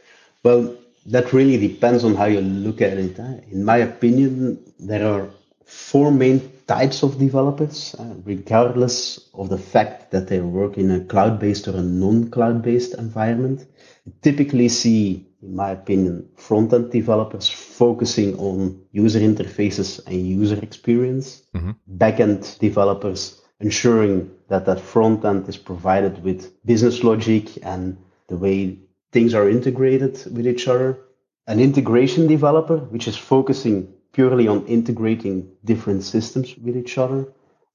Well, 0.42 0.76
that 1.06 1.32
really 1.32 1.56
depends 1.56 2.04
on 2.04 2.14
how 2.14 2.26
you 2.26 2.40
look 2.40 2.80
at 2.80 2.98
it. 2.98 3.18
In 3.50 3.64
my 3.64 3.78
opinion, 3.78 4.58
there 4.78 5.06
are 5.06 5.30
four 5.64 6.10
main 6.10 6.52
types 6.66 7.02
of 7.02 7.18
developers, 7.18 7.94
uh, 7.98 8.14
regardless 8.24 9.18
of 9.34 9.48
the 9.48 9.58
fact 9.58 10.10
that 10.12 10.28
they 10.28 10.40
work 10.40 10.78
in 10.78 10.90
a 10.90 11.04
cloud-based 11.04 11.68
or 11.68 11.76
a 11.76 11.82
non-cloud-based 11.82 12.94
environment. 12.94 13.66
You 14.04 14.12
typically 14.22 14.68
see, 14.68 15.26
in 15.44 15.54
my 15.54 15.70
opinion, 15.70 16.28
front-end 16.36 16.90
developers 16.90 17.48
focusing 17.48 18.36
on 18.38 18.80
user 18.92 19.20
interfaces 19.20 20.04
and 20.06 20.26
user 20.26 20.58
experience. 20.62 21.42
Mm-hmm. 21.54 21.72
Back-end 21.86 22.56
developers 22.60 23.40
ensuring 23.60 24.30
that 24.48 24.66
that 24.66 24.80
front 24.80 25.24
end 25.24 25.48
is 25.48 25.56
provided 25.56 26.22
with 26.24 26.52
business 26.64 27.04
logic 27.04 27.64
and 27.64 27.96
the 28.28 28.36
way 28.36 28.78
things 29.12 29.34
are 29.34 29.48
integrated 29.48 30.14
with 30.34 30.46
each 30.46 30.66
other. 30.66 30.98
An 31.46 31.60
integration 31.60 32.26
developer, 32.26 32.78
which 32.78 33.06
is 33.06 33.16
focusing 33.16 33.92
purely 34.12 34.48
on 34.48 34.66
integrating 34.66 35.50
different 35.64 36.02
systems 36.04 36.56
with 36.56 36.76
each 36.76 36.98
other. 36.98 37.26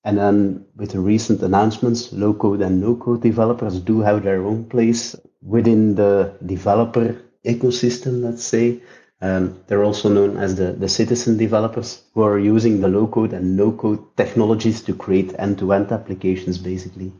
And 0.03 0.17
then 0.17 0.65
with 0.75 0.91
the 0.91 0.99
recent 0.99 1.41
announcements, 1.41 2.11
low 2.13 2.33
code 2.33 2.61
and 2.61 2.81
no 2.81 2.95
code 2.95 3.21
developers 3.21 3.79
do 3.79 3.99
have 4.01 4.23
their 4.23 4.43
own 4.43 4.65
place 4.65 5.15
within 5.41 5.95
the 5.95 6.35
developer 6.45 7.15
ecosystem, 7.46 8.24
let's 8.24 8.43
say. 8.43 8.81
Um, 9.22 9.62
they're 9.67 9.84
also 9.84 10.08
known 10.08 10.38
as 10.38 10.55
the, 10.55 10.72
the 10.72 10.88
citizen 10.88 11.38
developers 11.38 12.01
who 12.13 12.22
are 12.22 12.39
using 12.39 12.79
the 12.79 12.88
low 12.88 13.05
code 13.08 13.34
and 13.34 13.58
no 13.58 13.72
code 13.72 14.15
technologies 14.15 14.81
to 14.84 14.93
create 14.93 15.36
end 15.38 15.60
to 15.60 15.74
end 15.74 15.91
applications, 15.91 16.58
basically. 16.58 17.12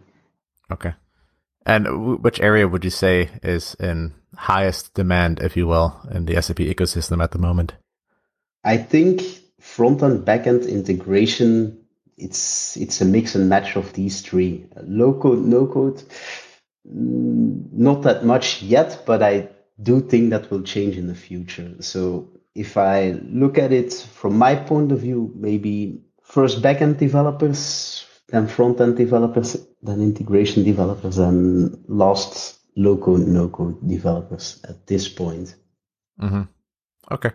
Okay. 0.72 0.94
And 1.66 1.86
w- 1.86 2.18
which 2.18 2.40
area 2.40 2.68
would 2.68 2.86
you 2.86 2.90
say 2.90 3.30
is 3.44 3.76
in 3.76 4.14
highest 4.36 4.94
demand, 4.94 5.40
if 5.42 5.58
you 5.58 5.68
will, 5.68 6.00
in 6.10 6.26
the 6.26 6.42
SAP 6.42 6.58
ecosystem 6.58 7.22
at 7.22 7.32
the 7.32 7.38
moment? 7.38 7.74
I 8.64 8.78
think 8.78 9.22
front 9.60 10.02
and 10.02 10.24
back 10.24 10.48
end 10.48 10.64
integration, 10.66 11.80
it's 12.18 12.78
it's 12.78 13.02
a 13.02 13.06
mix 13.06 13.36
and 13.36 13.50
match 13.50 13.76
of 13.76 13.94
these 13.94 14.22
three. 14.22 14.66
Low 14.84 15.14
code, 15.14 15.46
no 15.46 15.68
code, 15.68 16.02
mm, 16.88 17.72
not 17.74 18.04
that 18.04 18.24
much 18.24 18.62
yet, 18.62 19.04
but 19.06 19.22
I 19.22 19.50
do 19.82 20.02
think 20.02 20.30
that 20.32 20.52
will 20.52 20.62
change 20.62 20.98
in 20.98 21.08
the 21.08 21.16
future. 21.16 21.76
So 21.82 22.30
if 22.56 22.78
I 22.78 23.20
look 23.24 23.58
at 23.58 23.72
it 23.72 23.94
from 23.94 24.38
my 24.38 24.56
point 24.56 24.92
of 24.92 25.00
view, 25.00 25.32
maybe 25.36 26.02
first 26.24 26.62
backend 26.62 26.98
developers, 26.98 28.06
then 28.30 28.48
front 28.48 28.82
end 28.82 28.98
developers, 28.98 29.58
then 29.82 30.02
integration 30.02 30.64
developers, 30.64 31.18
and 31.18 31.84
last 31.88 32.60
low 32.76 32.98
code, 32.98 33.28
no 33.28 33.50
code 33.50 33.88
developers 33.88 34.62
at 34.68 34.86
this 34.88 35.08
point. 35.08 35.56
Mm-hmm. 36.22 36.44
Okay. 37.12 37.32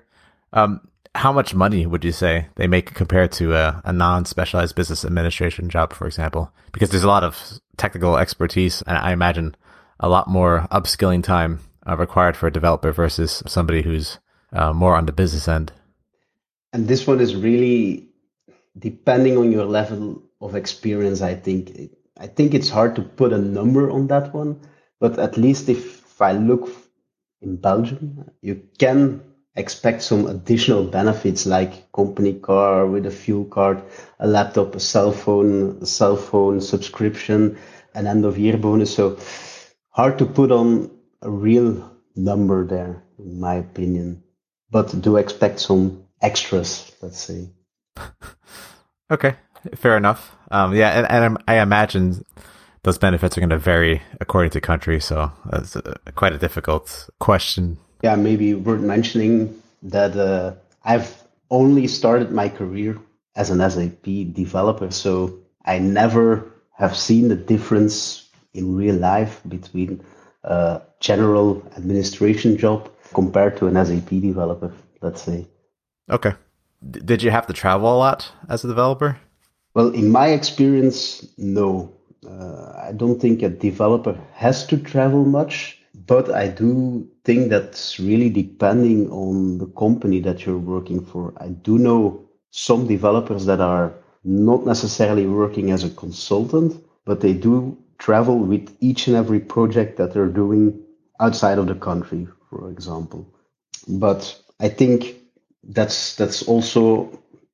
Um, 0.53 0.89
how 1.15 1.33
much 1.33 1.55
money 1.55 1.87
would 1.87 2.05
you 2.05 2.13
say 2.13 2.49
they 2.57 2.67
make 2.67 2.95
compared 2.95 3.33
to 3.33 3.55
a, 3.55 3.81
a 3.85 3.93
non-specialized 3.93 4.75
business 4.75 5.05
administration 5.05 5.69
job, 5.69 5.93
for 5.93 6.07
example? 6.07 6.53
Because 6.73 6.91
there's 6.91 7.05
a 7.05 7.09
lot 7.09 7.25
of 7.25 7.61
technical 7.77 8.17
expertise, 8.19 8.83
and 8.83 8.99
I 8.99 9.13
imagine 9.13 9.55
a 10.01 10.09
lot 10.09 10.29
more 10.29 10.67
upskilling 10.71 11.23
time 11.23 11.61
uh, 11.87 11.97
required 11.97 12.37
for 12.37 12.47
a 12.47 12.53
developer 12.53 12.93
versus 12.93 13.43
somebody 13.47 13.83
who's 13.83 14.19
uh, 14.53 14.73
more 14.73 14.97
on 14.97 15.07
the 15.07 15.13
business 15.13 15.49
end. 15.49 15.73
And 16.73 16.89
this 16.89 17.07
one 17.07 17.21
is 17.21 17.37
really 17.37 18.09
depending 18.79 19.37
on 19.37 19.53
your 19.53 19.65
level 19.65 20.23
of 20.41 20.55
experience. 20.55 21.23
I 21.23 21.35
think 21.35 21.91
I 22.19 22.27
think 22.27 22.55
it's 22.55 22.69
hard 22.69 22.95
to 22.97 23.03
put 23.03 23.33
a 23.33 23.39
number 23.39 23.91
on 23.91 24.07
that 24.09 24.33
one, 24.33 24.61
but 25.01 25.19
at 25.19 25.37
least 25.37 25.69
if, 25.69 26.03
I 26.21 26.33
look 26.33 26.71
in 27.41 27.57
Belgium, 27.57 28.31
you 28.41 28.63
can 28.79 29.21
expect 29.57 30.03
some 30.03 30.27
additional 30.27 30.85
benefits 30.85 31.45
like 31.45 31.91
company 31.93 32.35
car 32.35 32.87
with 32.87 33.05
a 33.05 33.11
fuel 33.11 33.45
card, 33.45 33.83
a 34.21 34.29
laptop, 34.29 34.77
a 34.77 34.81
cell 34.81 35.11
phone, 35.11 35.79
a 35.83 35.87
cell 35.87 36.17
phone 36.17 36.61
subscription, 36.61 37.59
an 37.95 38.07
end 38.07 38.25
of 38.25 38.39
year 38.39 38.57
bonus. 38.57 38.95
So 38.95 39.19
hard 39.91 40.19
to 40.19 40.27
put 40.27 40.53
on 40.53 40.91
a 41.25 41.31
real 41.31 41.91
number 42.15 42.67
there, 42.67 43.03
in 43.19 43.41
my 43.41 43.55
opinion, 43.55 44.23
but 44.71 45.01
do 45.01 45.17
expect 45.17 45.61
some 45.61 46.05
extras, 46.23 46.93
let's 47.03 47.19
say. 47.19 47.49
okay, 49.11 49.37
fair 49.75 49.97
enough. 49.97 50.37
Um, 50.51 50.75
yeah, 50.75 50.91
and, 50.91 51.11
and 51.11 51.39
I 51.49 51.59
imagine 51.59 52.25
those 52.83 52.99
benefits 52.99 53.37
are 53.37 53.41
going 53.41 53.51
to 53.51 53.59
vary 53.59 54.03
according 54.21 54.51
to 54.53 54.61
country. 54.61 55.01
So 55.01 55.33
that's 55.51 55.75
a, 55.75 55.97
quite 56.15 56.33
a 56.33 56.39
difficult 56.39 57.09
question 57.19 57.79
yeah, 58.05 58.17
maybe 58.17 58.53
worth 58.53 58.83
mentioning 58.83 59.63
that 59.83 60.15
uh, 60.15 60.53
I've 60.85 61.25
only 61.51 61.87
started 61.87 62.31
my 62.31 62.51
career 62.51 62.99
as 63.35 63.49
an 63.49 63.59
SAP 63.71 64.35
developer, 64.35 64.91
so 64.91 65.39
I 65.65 65.79
never 65.79 66.53
have 66.77 66.95
seen 66.95 67.29
the 67.29 67.37
difference 67.37 68.29
in 68.53 68.77
real 68.77 68.97
life 68.97 69.41
between 69.49 70.05
a 70.45 70.83
general 71.01 71.63
administration 71.77 72.57
job 72.57 72.91
compared 73.13 73.57
to 73.59 73.67
an 73.67 73.75
SAP 73.85 74.11
developer, 74.11 74.73
let's 75.01 75.23
say. 75.23 75.47
Okay. 76.11 76.33
D- 76.91 77.01
did 77.05 77.23
you 77.23 77.31
have 77.31 77.47
to 77.47 77.53
travel 77.53 77.95
a 77.95 77.99
lot 77.99 78.31
as 78.49 78.65
a 78.65 78.69
developer? 78.69 79.19
Well, 79.75 79.91
in 79.91 80.11
my 80.11 80.29
experience, 80.29 81.27
no. 81.39 81.93
Uh, 82.27 82.73
I 82.89 82.93
don't 82.93 83.21
think 83.21 83.43
a 83.43 83.49
developer 83.49 84.19
has 84.35 84.67
to 84.69 84.77
travel 84.79 85.25
much 85.25 85.79
but 86.07 86.31
I 86.31 86.49
do 86.49 87.09
think 87.25 87.51
that's 87.51 87.99
really 87.99 88.29
depending 88.29 89.11
on 89.11 89.59
the 89.59 89.67
company 89.67 90.21
that 90.21 90.45
you're 90.45 90.59
working 90.59 91.05
for. 91.05 91.33
I 91.39 91.49
do 91.49 91.79
know 91.79 92.29
some 92.51 92.87
developers 92.87 93.47
that 93.47 93.61
are 93.61 93.93
not 94.25 94.67
necessarily 94.67 95.27
working 95.27 95.71
as 95.71 95.85
a 95.85 95.91
consultant, 95.91 96.83
but 97.05 97.21
they 97.21 97.33
do 97.33 97.79
travel 98.05 98.39
with 98.39 98.77
each 98.81 99.07
and 99.09 99.17
every 99.17 99.41
project 99.41 99.97
that 99.97 100.13
they're 100.13 100.37
doing 100.43 100.65
outside 101.21 101.59
of 101.59 101.67
the 101.67 101.75
country, 101.75 102.29
for 102.51 102.71
example. 102.71 103.23
But 103.89 104.21
I 104.61 104.69
think 104.69 105.17
that's 105.63 106.15
that's 106.17 106.43
also 106.43 106.85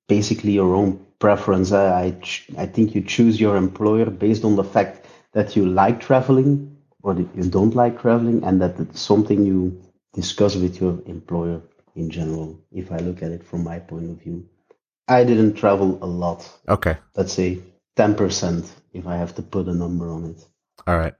basically 0.09 0.52
your 0.52 0.75
own 0.75 0.90
preference. 1.19 1.73
I 1.73 2.16
I 2.59 2.66
think 2.66 2.95
you 2.95 3.02
choose 3.02 3.40
your 3.40 3.57
employer 3.57 4.07
based 4.11 4.45
on 4.45 4.57
the 4.57 4.64
fact 4.64 5.07
that 5.33 5.54
you 5.57 5.66
like 5.66 6.00
traveling 6.00 6.76
or 7.02 7.15
that 7.15 7.28
you 7.34 7.49
don't 7.49 7.75
like 7.75 8.00
traveling 8.00 8.43
and 8.45 8.60
that 8.60 8.78
it's 8.78 9.00
something 9.00 9.47
you 9.47 9.80
discuss 10.13 10.56
with 10.56 10.80
your 10.80 10.99
employer 11.06 11.60
in 11.97 12.10
general 12.10 12.58
if 12.73 12.91
i 12.93 12.97
look 12.99 13.23
at 13.23 13.30
it 13.30 13.45
from 13.45 13.65
my 13.65 13.78
point 13.78 14.10
of 14.10 14.21
view 14.23 14.45
i 15.08 15.25
didn't 15.25 15.54
travel 15.54 15.99
a 16.02 16.06
lot 16.06 16.49
okay 16.69 16.97
let's 17.17 17.32
say 17.32 17.60
10% 17.97 18.69
if 18.93 19.07
i 19.07 19.17
have 19.17 19.35
to 19.35 19.43
put 19.43 19.69
a 19.69 19.75
number 19.75 20.11
on 20.11 20.25
it 20.25 20.45
all 20.87 20.99
right 20.99 21.15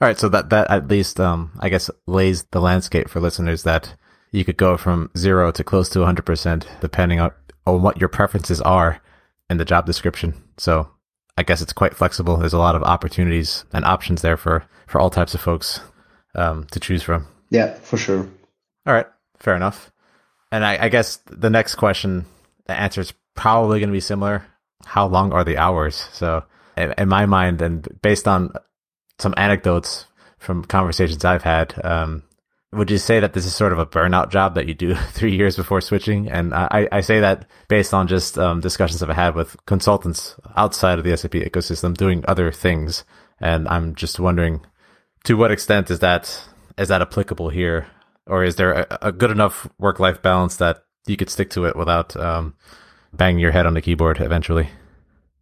all 0.00 0.08
right 0.08 0.18
so 0.18 0.28
that 0.28 0.50
that 0.50 0.70
at 0.70 0.88
least 0.88 1.20
um 1.20 1.50
i 1.60 1.68
guess 1.68 1.90
lays 2.06 2.44
the 2.44 2.60
landscape 2.60 3.08
for 3.08 3.20
listeners 3.20 3.62
that 3.62 3.94
you 4.32 4.44
could 4.44 4.56
go 4.56 4.76
from 4.76 5.10
zero 5.16 5.52
to 5.52 5.62
close 5.62 5.88
to 5.88 6.00
100% 6.00 6.66
depending 6.80 7.20
on, 7.20 7.30
on 7.66 7.82
what 7.82 8.00
your 8.00 8.08
preferences 8.08 8.60
are 8.62 9.00
in 9.48 9.58
the 9.58 9.64
job 9.64 9.86
description 9.86 10.34
so 10.56 10.88
I 11.36 11.42
guess 11.42 11.60
it's 11.60 11.72
quite 11.72 11.94
flexible. 11.94 12.36
There's 12.36 12.52
a 12.52 12.58
lot 12.58 12.76
of 12.76 12.82
opportunities 12.82 13.64
and 13.72 13.84
options 13.84 14.22
there 14.22 14.36
for 14.36 14.64
for 14.86 15.00
all 15.00 15.10
types 15.10 15.34
of 15.34 15.40
folks 15.40 15.80
um, 16.34 16.66
to 16.70 16.80
choose 16.80 17.02
from. 17.02 17.26
Yeah, 17.50 17.74
for 17.74 17.96
sure. 17.96 18.28
All 18.86 18.94
right, 18.94 19.06
fair 19.38 19.56
enough. 19.56 19.90
And 20.52 20.64
I, 20.64 20.84
I 20.84 20.88
guess 20.88 21.16
the 21.26 21.50
next 21.50 21.74
question, 21.74 22.26
the 22.66 22.78
answer 22.78 23.00
is 23.00 23.12
probably 23.34 23.80
going 23.80 23.88
to 23.88 23.94
be 23.94 24.00
similar. 24.00 24.44
How 24.84 25.06
long 25.06 25.32
are 25.32 25.44
the 25.44 25.58
hours? 25.58 26.08
So, 26.12 26.44
in, 26.76 27.08
my 27.08 27.26
mind, 27.26 27.62
and 27.62 27.86
based 28.02 28.26
on 28.28 28.52
some 29.18 29.34
anecdotes 29.36 30.06
from 30.38 30.64
conversations 30.64 31.24
I've 31.24 31.42
had, 31.42 31.74
um, 31.84 32.22
would 32.72 32.90
you 32.90 32.98
say 32.98 33.20
that 33.20 33.32
this 33.32 33.46
is 33.46 33.54
sort 33.54 33.72
of 33.72 33.78
a 33.78 33.86
burnout 33.86 34.30
job 34.30 34.54
that 34.54 34.66
you 34.66 34.74
do 34.74 34.94
three 35.12 35.36
years 35.36 35.56
before 35.56 35.80
switching? 35.80 36.28
And 36.28 36.52
I, 36.52 36.88
I 36.90 37.00
say 37.00 37.20
that 37.20 37.46
based 37.68 37.94
on 37.94 38.08
just 38.08 38.38
um, 38.38 38.60
discussions 38.60 39.02
I've 39.02 39.10
had 39.10 39.34
with 39.34 39.56
consultants 39.66 40.36
outside 40.56 40.98
of 40.98 41.04
the 41.04 41.16
SAP 41.16 41.32
ecosystem 41.32 41.96
doing 41.96 42.24
other 42.26 42.50
things. 42.50 43.04
And 43.40 43.68
I'm 43.68 43.94
just 43.94 44.18
wondering 44.18 44.64
to 45.24 45.34
what 45.34 45.50
extent 45.50 45.90
is 45.90 46.00
that 46.00 46.48
is 46.76 46.88
that 46.88 47.02
applicable 47.02 47.50
here? 47.50 47.86
Or 48.26 48.42
is 48.42 48.56
there 48.56 48.72
a, 48.72 48.98
a 49.02 49.12
good 49.12 49.30
enough 49.30 49.68
work 49.78 50.00
life 50.00 50.22
balance 50.22 50.56
that 50.56 50.82
you 51.06 51.16
could 51.16 51.30
stick 51.30 51.50
to 51.50 51.66
it 51.66 51.76
without 51.76 52.16
um, 52.16 52.54
banging 53.16 53.40
your 53.40 53.52
head 53.52 53.66
on 53.66 53.74
the 53.74 53.82
keyboard 53.82 54.20
eventually? 54.20 54.68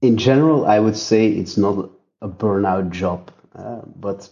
In 0.01 0.17
general, 0.17 0.67
I 0.67 0.79
would 0.79 0.97
say 0.97 1.29
it's 1.29 1.57
not 1.57 1.91
a 2.21 2.29
burnout 2.29 2.91
job. 2.91 3.31
Uh, 3.55 3.83
but 3.97 4.29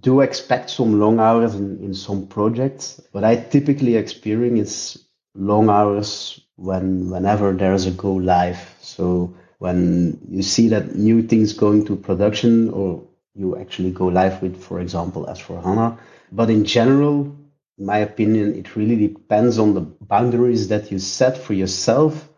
do 0.00 0.20
expect 0.20 0.70
some 0.70 1.00
long 1.00 1.18
hours 1.18 1.54
in, 1.54 1.78
in 1.82 1.94
some 1.94 2.26
projects. 2.26 3.00
What 3.12 3.24
I 3.24 3.36
typically 3.36 3.96
experience 3.96 4.70
is 4.70 5.04
long 5.34 5.68
hours 5.68 6.40
when 6.56 7.10
whenever 7.10 7.52
there's 7.52 7.86
a 7.86 7.90
go 7.90 8.12
live. 8.12 8.76
So 8.80 9.34
when 9.58 10.18
you 10.28 10.42
see 10.42 10.68
that 10.68 10.94
new 10.94 11.22
things 11.22 11.52
going 11.52 11.84
to 11.86 11.96
production 11.96 12.70
or 12.70 13.02
you 13.34 13.58
actually 13.58 13.90
go 13.90 14.06
live 14.06 14.40
with, 14.42 14.62
for 14.62 14.80
example, 14.80 15.26
S4 15.26 15.62
HANA. 15.62 15.98
But 16.32 16.50
in 16.50 16.64
general, 16.64 17.36
in 17.78 17.86
my 17.86 17.98
opinion, 17.98 18.54
it 18.54 18.76
really 18.76 18.96
depends 19.08 19.58
on 19.58 19.74
the 19.74 19.80
boundaries 19.80 20.68
that 20.68 20.92
you 20.92 20.98
set 20.98 21.36
for 21.36 21.54
yourself 21.54 22.29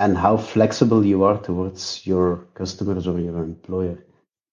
and 0.00 0.16
how 0.16 0.36
flexible 0.36 1.06
you 1.06 1.22
are 1.22 1.38
towards 1.40 2.04
your 2.06 2.48
customers 2.54 3.06
or 3.06 3.20
your 3.20 3.38
employer. 3.44 4.04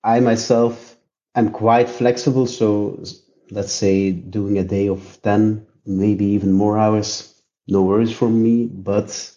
I 0.03 0.19
myself 0.19 0.97
I'm 1.37 1.51
quite 1.51 1.87
flexible. 1.87 2.47
So 2.47 3.03
let's 3.51 3.71
say 3.71 4.11
doing 4.11 4.57
a 4.57 4.63
day 4.63 4.89
of 4.89 5.19
10, 5.21 5.67
maybe 5.85 6.25
even 6.25 6.51
more 6.51 6.79
hours, 6.79 7.39
no 7.67 7.83
worries 7.83 8.11
for 8.11 8.27
me. 8.27 8.65
But 8.65 9.31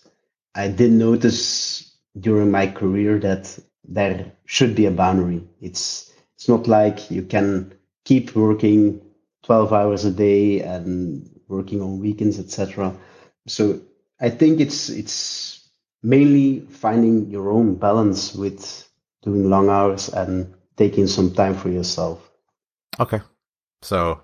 I 0.55 0.68
did 0.68 0.92
notice 0.92 1.94
during 2.18 2.51
my 2.51 2.68
career 2.68 3.18
that 3.18 3.59
there 3.85 4.33
should 4.46 4.75
be 4.75 4.87
a 4.87 4.90
boundary. 4.90 5.46
It's, 5.61 6.11
it's 6.37 6.49
not 6.49 6.66
like 6.66 7.11
you 7.11 7.23
can 7.23 7.75
keep 8.07 8.35
working 8.35 9.03
12 9.44 9.70
hours 9.75 10.07
a 10.07 10.11
day 10.11 10.62
and 10.62 11.29
working 11.49 11.83
on 11.83 12.01
weekends, 12.01 12.38
etc. 12.38 12.96
So 13.46 13.79
I 14.18 14.31
think 14.31 14.61
it's, 14.61 14.88
it's 14.88 15.60
mainly 16.03 16.61
finding 16.61 17.31
your 17.31 17.51
own 17.51 17.75
balance 17.75 18.35
with 18.35 18.89
doing 19.23 19.49
long 19.51 19.69
hours 19.69 20.09
and 20.09 20.53
taking 20.77 21.07
some 21.07 21.33
time 21.33 21.55
for 21.55 21.69
yourself. 21.69 22.31
Okay. 22.99 23.21
So 23.83 24.21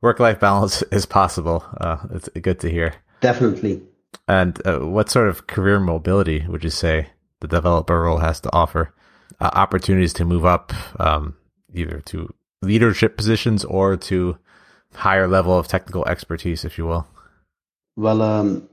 work 0.00 0.20
life 0.20 0.40
balance 0.40 0.82
is 0.92 1.06
possible. 1.06 1.64
Uh, 1.80 1.98
it's 2.12 2.28
good 2.28 2.60
to 2.60 2.70
hear. 2.70 2.94
Definitely. 3.20 3.82
And 4.26 4.60
uh, 4.66 4.80
what 4.80 5.10
sort 5.10 5.28
of 5.28 5.46
career 5.46 5.80
mobility 5.80 6.46
would 6.46 6.64
you 6.64 6.70
say 6.70 7.08
the 7.40 7.48
developer 7.48 8.02
role 8.02 8.18
has 8.18 8.40
to 8.40 8.52
offer? 8.52 8.94
Uh, 9.40 9.50
opportunities 9.52 10.12
to 10.14 10.24
move 10.24 10.44
up 10.44 10.72
um, 11.00 11.36
either 11.72 12.00
to 12.06 12.32
leadership 12.62 13.16
positions 13.16 13.64
or 13.64 13.96
to 13.96 14.38
higher 14.94 15.28
level 15.28 15.56
of 15.56 15.68
technical 15.68 16.06
expertise, 16.06 16.64
if 16.64 16.78
you 16.78 16.86
will? 16.86 17.06
Well, 17.96 18.22
um, 18.22 18.68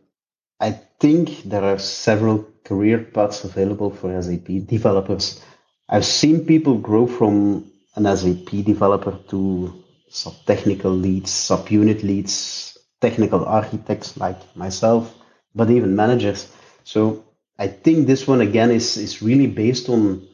I 0.60 0.80
think 1.00 1.44
there 1.44 1.64
are 1.64 1.80
several 1.80 2.46
career 2.64 3.00
paths 3.00 3.44
available 3.44 3.92
for 3.92 4.22
SAP 4.22 4.48
developers. 4.66 5.42
I've 5.88 6.06
seen 6.06 6.46
people 6.46 6.78
grow 6.78 7.06
from 7.08 7.72
an 7.96 8.06
SAP 8.18 8.66
developer 8.66 9.18
to 9.30 9.84
SAP 10.10 10.34
technical 10.46 10.92
leads, 10.92 11.32
SAP 11.32 11.72
unit 11.72 12.04
leads, 12.04 12.78
technical 13.02 13.46
architects 13.46 14.18
like 14.18 14.40
myself, 14.56 15.14
but 15.54 15.70
even 15.70 15.96
managers. 15.96 16.52
So 16.84 17.26
I 17.58 17.68
think 17.68 18.08
this 18.08 18.28
one 18.28 18.42
again 18.42 18.72
is, 18.72 18.98
is 18.98 19.22
really 19.22 19.48
based 19.48 19.90
on 19.90 20.28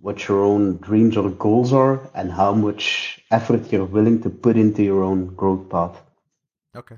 what 0.00 0.28
your 0.28 0.42
own 0.44 0.76
dreams 0.78 1.16
or 1.16 1.30
goals 1.30 1.72
are 1.72 2.10
and 2.14 2.30
how 2.30 2.52
much 2.52 3.20
effort 3.30 3.72
you're 3.72 3.84
willing 3.84 4.22
to 4.22 4.30
put 4.30 4.56
into 4.56 4.82
your 4.82 5.02
own 5.02 5.34
growth 5.34 5.68
path. 5.70 6.00
Okay. 6.74 6.96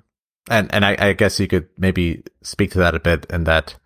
And 0.50 0.72
and 0.72 0.84
I, 0.84 0.96
I 0.98 1.12
guess 1.12 1.38
you 1.40 1.46
could 1.46 1.68
maybe 1.76 2.22
speak 2.42 2.70
to 2.72 2.78
that 2.78 2.94
a 2.94 3.00
bit 3.00 3.26
and 3.30 3.46
that 3.46 3.76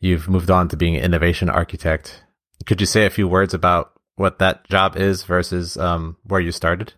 you've 0.00 0.28
moved 0.28 0.50
on 0.50 0.68
to 0.68 0.76
being 0.76 0.96
an 0.96 1.04
innovation 1.04 1.48
architect. 1.48 2.24
Could 2.66 2.80
you 2.80 2.86
say 2.86 3.06
a 3.06 3.10
few 3.10 3.26
words 3.28 3.54
about 3.54 3.92
what 4.16 4.38
that 4.38 4.68
job 4.68 4.96
is 4.96 5.22
versus 5.22 5.76
um, 5.78 6.16
where 6.24 6.40
you 6.40 6.52
started? 6.52 6.92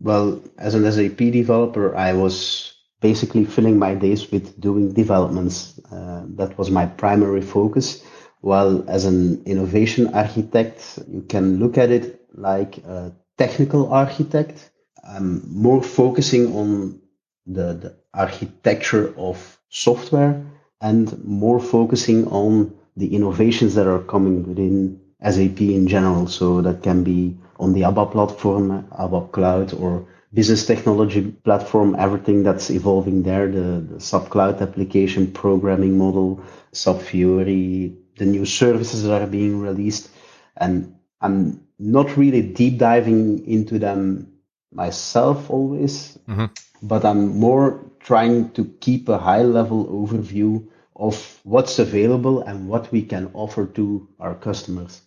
Well, 0.00 0.42
as 0.58 0.74
an 0.74 0.90
SAP 0.90 1.18
developer, 1.18 1.94
I 1.94 2.14
was 2.14 2.74
basically 3.00 3.44
filling 3.44 3.78
my 3.78 3.94
days 3.94 4.30
with 4.30 4.58
doing 4.58 4.94
developments. 4.94 5.78
Uh, 5.90 6.24
that 6.36 6.56
was 6.56 6.70
my 6.70 6.86
primary 6.86 7.42
focus. 7.42 8.02
While 8.40 8.88
as 8.88 9.04
an 9.04 9.44
innovation 9.44 10.14
architect, 10.14 10.98
you 11.06 11.22
can 11.22 11.58
look 11.58 11.78
at 11.78 11.90
it 11.90 12.24
like 12.32 12.78
a 12.78 13.12
technical 13.36 13.92
architect. 13.92 14.70
I'm 15.04 15.42
more 15.52 15.82
focusing 15.82 16.56
on 16.56 17.01
the, 17.46 17.74
the 17.74 17.96
architecture 18.14 19.14
of 19.16 19.58
software 19.68 20.44
and 20.80 21.24
more 21.24 21.60
focusing 21.60 22.26
on 22.28 22.74
the 22.96 23.14
innovations 23.14 23.74
that 23.74 23.86
are 23.86 24.00
coming 24.00 24.46
within 24.46 25.00
SAP 25.22 25.60
in 25.60 25.86
general. 25.86 26.26
So 26.26 26.60
that 26.62 26.82
can 26.82 27.04
be 27.04 27.36
on 27.58 27.72
the 27.72 27.82
ABAP 27.82 28.12
platform, 28.12 28.86
ABAP 28.98 29.32
Cloud, 29.32 29.72
or 29.74 30.06
business 30.34 30.66
technology 30.66 31.30
platform, 31.44 31.94
everything 31.98 32.42
that's 32.42 32.70
evolving 32.70 33.22
there, 33.22 33.50
the, 33.50 33.80
the 33.80 34.00
SAP 34.00 34.30
Cloud 34.30 34.60
application 34.60 35.30
programming 35.30 35.96
model, 35.96 36.42
SAP 36.72 37.00
Fiori, 37.00 37.94
the 38.16 38.24
new 38.24 38.44
services 38.44 39.04
that 39.04 39.22
are 39.22 39.26
being 39.26 39.60
released. 39.60 40.10
And 40.56 40.94
I'm 41.20 41.62
not 41.78 42.16
really 42.16 42.42
deep 42.42 42.78
diving 42.78 43.46
into 43.46 43.78
them 43.78 44.31
myself 44.72 45.50
always, 45.50 46.18
mm-hmm. 46.28 46.46
but 46.82 47.04
I'm 47.04 47.38
more 47.38 47.84
trying 48.00 48.50
to 48.52 48.64
keep 48.80 49.08
a 49.08 49.18
high 49.18 49.42
level 49.42 49.86
overview 49.86 50.66
of 50.96 51.40
what's 51.44 51.78
available 51.78 52.42
and 52.42 52.68
what 52.68 52.90
we 52.92 53.02
can 53.02 53.30
offer 53.34 53.66
to 53.66 54.08
our 54.20 54.34
customers. 54.34 55.02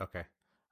Okay. 0.00 0.24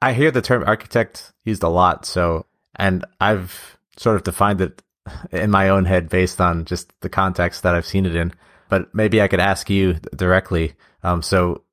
I 0.03 0.13
hear 0.13 0.31
the 0.31 0.43
term 0.43 0.65
architect 0.67 1.33
used 1.45 1.63
a 1.63 1.69
lot. 1.69 2.07
So, 2.07 2.47
and 2.77 3.05
I've 3.21 3.79
sort 3.97 4.17
of 4.17 4.23
defined 4.23 4.61
it 4.61 4.83
in 5.31 5.51
my 5.51 5.69
own 5.69 5.85
head 5.85 6.09
based 6.09 6.41
on 6.41 6.65
just 6.65 6.93
the 7.01 7.09
context 7.09 7.63
that 7.63 7.75
I've 7.75 7.87
seen 7.87 8.07
it 8.07 8.15
in. 8.15 8.33
But 8.69 8.95
maybe 8.95 9.21
I 9.21 9.29
could 9.29 9.41
ask 9.41 9.69
you 9.69 9.95
directly. 10.15 10.75
Um, 11.03 11.23
so, 11.23 11.65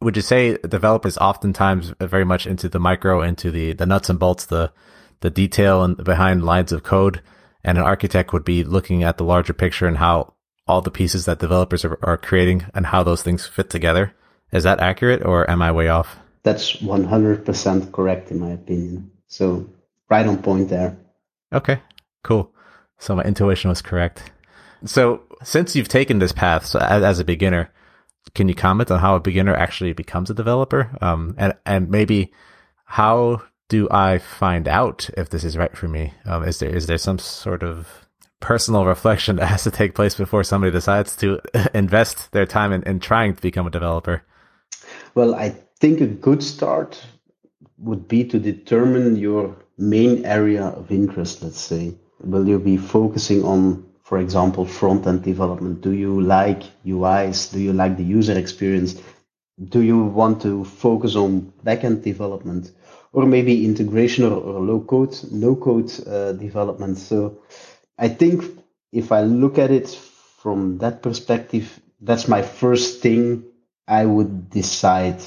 would 0.00 0.16
you 0.16 0.22
say 0.22 0.58
developers 0.58 1.16
oftentimes 1.18 1.94
very 1.98 2.24
much 2.24 2.46
into 2.46 2.68
the 2.68 2.78
micro, 2.78 3.22
into 3.22 3.50
the, 3.50 3.72
the 3.72 3.86
nuts 3.86 4.10
and 4.10 4.18
bolts, 4.18 4.46
the 4.46 4.70
the 5.20 5.30
detail 5.30 5.82
and 5.82 5.96
behind 6.02 6.44
lines 6.44 6.72
of 6.72 6.82
code, 6.82 7.22
and 7.62 7.78
an 7.78 7.84
architect 7.84 8.32
would 8.32 8.44
be 8.44 8.64
looking 8.64 9.02
at 9.02 9.16
the 9.18 9.24
larger 9.24 9.52
picture 9.52 9.86
and 9.86 9.98
how 9.98 10.34
all 10.66 10.80
the 10.80 10.90
pieces 10.90 11.24
that 11.26 11.38
developers 11.38 11.84
are, 11.84 11.98
are 12.02 12.16
creating 12.16 12.66
and 12.74 12.86
how 12.86 13.02
those 13.02 13.22
things 13.22 13.46
fit 13.46 13.70
together. 13.70 14.14
Is 14.52 14.64
that 14.64 14.80
accurate, 14.80 15.24
or 15.24 15.48
am 15.50 15.62
I 15.62 15.72
way 15.72 15.88
off? 15.88 16.16
That's 16.42 16.76
100% 16.76 17.92
correct 17.92 18.30
in 18.30 18.38
my 18.38 18.50
opinion. 18.50 19.10
So 19.26 19.68
right 20.08 20.26
on 20.26 20.42
point 20.42 20.68
there. 20.68 20.96
Okay, 21.52 21.80
cool. 22.22 22.52
So 22.98 23.16
my 23.16 23.22
intuition 23.22 23.68
was 23.68 23.82
correct. 23.82 24.30
So 24.84 25.22
since 25.42 25.74
you've 25.74 25.88
taken 25.88 26.18
this 26.18 26.32
path 26.32 26.66
so 26.66 26.78
as, 26.78 27.02
as 27.02 27.18
a 27.18 27.24
beginner, 27.24 27.70
can 28.34 28.48
you 28.48 28.54
comment 28.54 28.90
on 28.90 29.00
how 29.00 29.16
a 29.16 29.20
beginner 29.20 29.54
actually 29.54 29.92
becomes 29.92 30.30
a 30.30 30.34
developer? 30.34 30.96
Um, 31.00 31.34
and, 31.38 31.54
and 31.66 31.90
maybe 31.90 32.32
how 32.84 33.42
do 33.74 33.88
I 33.90 34.18
find 34.18 34.68
out 34.68 35.10
if 35.16 35.30
this 35.30 35.42
is 35.42 35.56
right 35.56 35.76
for 35.76 35.88
me? 35.88 36.14
Um, 36.26 36.44
is 36.44 36.60
there, 36.60 36.68
is 36.68 36.86
there 36.86 36.96
some 36.96 37.18
sort 37.18 37.64
of 37.64 38.06
personal 38.38 38.84
reflection 38.84 39.34
that 39.38 39.46
has 39.46 39.64
to 39.64 39.72
take 39.72 39.96
place 39.96 40.14
before 40.14 40.44
somebody 40.44 40.70
decides 40.70 41.16
to 41.16 41.40
invest 41.74 42.30
their 42.30 42.46
time 42.46 42.72
in, 42.72 42.84
in 42.84 43.00
trying 43.00 43.34
to 43.34 43.42
become 43.42 43.66
a 43.66 43.70
developer? 43.70 44.22
Well, 45.16 45.34
I 45.34 45.56
think 45.80 46.00
a 46.00 46.06
good 46.06 46.40
start 46.40 47.04
would 47.78 48.06
be 48.06 48.22
to 48.22 48.38
determine 48.38 49.16
your 49.16 49.56
main 49.76 50.24
area 50.24 50.66
of 50.66 50.92
interest, 50.92 51.42
let's 51.42 51.60
say. 51.60 51.96
Will 52.20 52.46
you 52.46 52.60
be 52.60 52.76
focusing 52.76 53.42
on, 53.42 53.84
for 54.04 54.18
example, 54.18 54.66
front 54.66 55.04
end 55.08 55.24
development? 55.24 55.80
Do 55.80 55.90
you 55.90 56.20
like 56.20 56.62
UIs? 56.86 57.52
Do 57.52 57.58
you 57.58 57.72
like 57.72 57.96
the 57.96 58.04
user 58.04 58.38
experience? 58.38 59.02
Do 59.62 59.82
you 59.82 60.04
want 60.04 60.42
to 60.42 60.64
focus 60.64 61.14
on 61.14 61.52
backend 61.64 62.02
development 62.02 62.72
or 63.12 63.24
maybe 63.24 63.64
integration 63.64 64.24
or, 64.24 64.32
or 64.32 64.60
low 64.60 64.80
code, 64.80 65.16
no 65.30 65.54
code 65.54 65.92
uh, 66.06 66.32
development? 66.32 66.98
So 66.98 67.38
I 67.96 68.08
think 68.08 68.44
if 68.90 69.12
I 69.12 69.22
look 69.22 69.58
at 69.58 69.70
it 69.70 69.88
from 70.38 70.78
that 70.78 71.02
perspective, 71.02 71.80
that's 72.00 72.26
my 72.26 72.42
first 72.42 73.00
thing 73.00 73.44
I 73.86 74.06
would 74.06 74.50
decide 74.50 75.22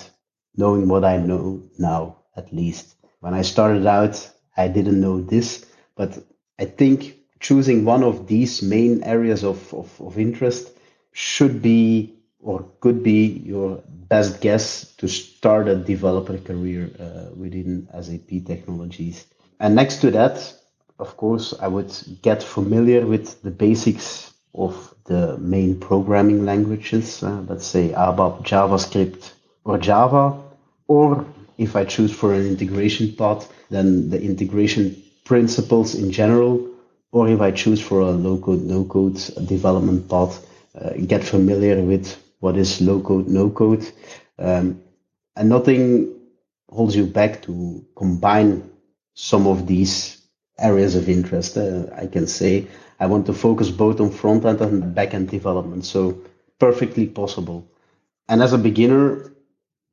knowing 0.55 0.89
what 0.89 1.05
I 1.05 1.17
know 1.17 1.63
now, 1.77 2.17
at 2.35 2.51
least. 2.51 2.95
When 3.21 3.33
I 3.33 3.43
started 3.43 3.85
out, 3.85 4.29
I 4.57 4.67
didn't 4.67 4.99
know 4.99 5.21
this, 5.21 5.65
but 5.95 6.17
I 6.59 6.65
think 6.65 7.15
choosing 7.39 7.85
one 7.85 8.03
of 8.03 8.27
these 8.27 8.61
main 8.61 9.03
areas 9.03 9.43
of, 9.43 9.73
of, 9.73 10.01
of 10.01 10.17
interest 10.17 10.69
should 11.13 11.61
be 11.61 12.16
or 12.39 12.65
could 12.79 13.03
be 13.03 13.25
your 13.45 13.81
best 13.87 14.41
guess 14.41 14.91
to 14.95 15.07
start 15.07 15.67
a 15.67 15.75
developer 15.75 16.37
career 16.37 16.89
uh, 16.99 17.33
within 17.35 17.87
SAP 18.01 18.45
technologies. 18.45 19.25
And 19.59 19.75
next 19.75 19.97
to 20.01 20.11
that, 20.11 20.53
of 20.99 21.17
course, 21.17 21.53
I 21.59 21.67
would 21.67 21.93
get 22.21 22.41
familiar 22.41 23.05
with 23.05 23.41
the 23.41 23.51
basics 23.51 24.33
of 24.53 24.93
the 25.05 25.37
main 25.37 25.79
programming 25.79 26.45
languages, 26.45 27.21
uh, 27.23 27.41
let's 27.47 27.65
say 27.65 27.89
ABAP, 27.89 28.43
JavaScript, 28.43 29.31
or 29.63 29.77
Java, 29.77 30.41
or 30.87 31.25
if 31.57 31.75
I 31.75 31.85
choose 31.85 32.11
for 32.11 32.33
an 32.33 32.45
integration 32.45 33.13
path, 33.13 33.51
then 33.69 34.09
the 34.09 34.21
integration 34.21 35.01
principles 35.25 35.95
in 35.95 36.11
general, 36.11 36.67
or 37.11 37.27
if 37.27 37.41
I 37.41 37.51
choose 37.51 37.81
for 37.81 38.01
a 38.01 38.11
low 38.11 38.37
code, 38.37 38.61
no 38.61 38.85
code 38.85 39.15
development 39.45 40.09
path, 40.09 40.45
uh, 40.79 40.91
get 41.05 41.23
familiar 41.23 41.81
with 41.81 42.15
what 42.39 42.57
is 42.57 42.81
low 42.81 43.01
code, 43.01 43.27
no 43.27 43.49
code. 43.49 43.89
Um, 44.39 44.81
and 45.35 45.49
nothing 45.49 46.15
holds 46.69 46.95
you 46.95 47.05
back 47.05 47.41
to 47.43 47.85
combine 47.95 48.69
some 49.13 49.47
of 49.47 49.67
these 49.67 50.21
areas 50.59 50.95
of 50.95 51.09
interest. 51.09 51.57
Uh, 51.57 51.85
I 51.95 52.07
can 52.07 52.27
say 52.27 52.67
I 52.99 53.05
want 53.07 53.25
to 53.27 53.33
focus 53.33 53.69
both 53.69 53.99
on 53.99 54.11
front 54.11 54.45
end 54.45 54.61
and 54.61 54.93
back 54.93 55.13
end 55.13 55.29
development. 55.29 55.85
So 55.85 56.21
perfectly 56.59 57.07
possible. 57.07 57.67
And 58.27 58.41
as 58.41 58.53
a 58.53 58.57
beginner, 58.57 59.31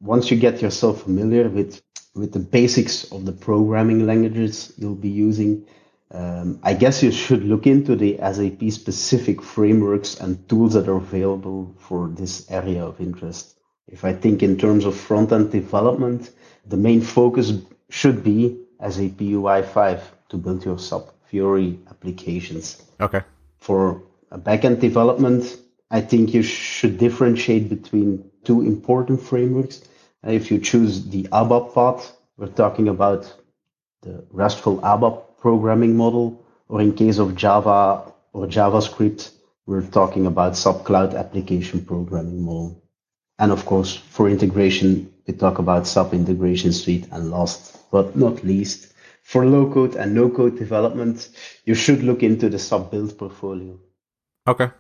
once 0.01 0.31
you 0.31 0.37
get 0.37 0.63
yourself 0.63 1.03
familiar 1.03 1.49
with 1.49 1.83
with 2.15 2.33
the 2.33 2.39
basics 2.39 3.11
of 3.11 3.25
the 3.25 3.33
programming 3.33 4.07
languages 4.07 4.73
you'll 4.77 4.95
be 4.95 5.09
using, 5.09 5.67
um, 6.11 6.61
I 6.63 6.75
guess 6.75 7.03
you 7.03 7.11
should 7.11 7.45
look 7.45 7.67
into 7.67 7.97
the 7.97 8.19
SAP 8.19 8.71
specific 8.71 9.43
frameworks 9.43 10.21
and 10.21 10.49
tools 10.49 10.75
that 10.75 10.89
are 10.89 10.97
available 10.97 11.75
for 11.79 12.09
this 12.09 12.51
area 12.51 12.85
of 12.85 13.01
interest. 13.01 13.55
If 13.89 14.05
I 14.05 14.13
think 14.13 14.43
in 14.43 14.57
terms 14.57 14.85
of 14.85 14.97
front 14.97 15.33
end 15.33 15.51
development, 15.51 16.31
the 16.67 16.77
main 16.77 17.01
focus 17.01 17.53
should 17.91 18.23
be 18.23 18.59
SAP 18.81 19.19
UI5 19.19 20.01
to 20.31 20.37
build 20.37 20.65
your 20.65 20.79
SAP 20.79 21.09
Fiori 21.27 21.79
applications. 21.91 22.83
Okay. 23.01 23.23
For 23.59 24.03
a 24.31 24.39
backend 24.39 24.81
development, 24.81 25.57
I 25.91 26.01
think 26.01 26.35
you 26.35 26.43
should 26.43 26.99
differentiate 26.99 27.69
between 27.69 28.31
two 28.45 28.63
important 28.63 29.23
frameworks. 29.23 29.83
If 30.23 30.51
you 30.51 30.59
choose 30.59 31.07
the 31.09 31.25
ABAP 31.25 31.75
path, 31.75 32.17
we're 32.37 32.49
talking 32.49 32.89
about 32.89 33.33
the 34.03 34.25
RESTful 34.31 34.79
ABAP 34.79 35.23
programming 35.45 35.95
model, 35.95 36.43
or 36.71 36.81
in 36.81 36.95
case 36.95 37.19
of 37.19 37.37
Java 37.37 38.11
or 38.33 38.47
JavaScript, 38.47 39.31
we're 39.67 39.87
talking 39.99 40.25
about 40.25 40.57
SAP 40.57 40.85
Cloud 40.85 41.15
application 41.15 41.85
programming 41.85 42.41
model. 42.43 42.83
And 43.39 43.53
of 43.53 43.67
course, 43.67 43.95
for 43.95 44.31
integration, 44.31 45.13
we 45.27 45.35
talk 45.35 45.59
about 45.59 45.87
SAP 45.87 46.15
integration 46.15 46.73
Suite. 46.73 47.07
And 47.13 47.31
last 47.31 47.77
but 47.91 48.17
not 48.17 48.43
least, 48.43 48.95
for 49.23 49.45
low 49.45 49.71
code 49.71 49.97
and 49.97 50.15
no 50.15 50.31
code 50.31 50.57
development, 50.57 51.29
you 51.67 51.75
should 51.75 52.03
look 52.03 52.23
into 52.23 52.49
the 52.49 52.59
SAP 52.59 52.91
build 52.91 53.19
portfolio. 53.19 53.79
Okay. 54.49 54.71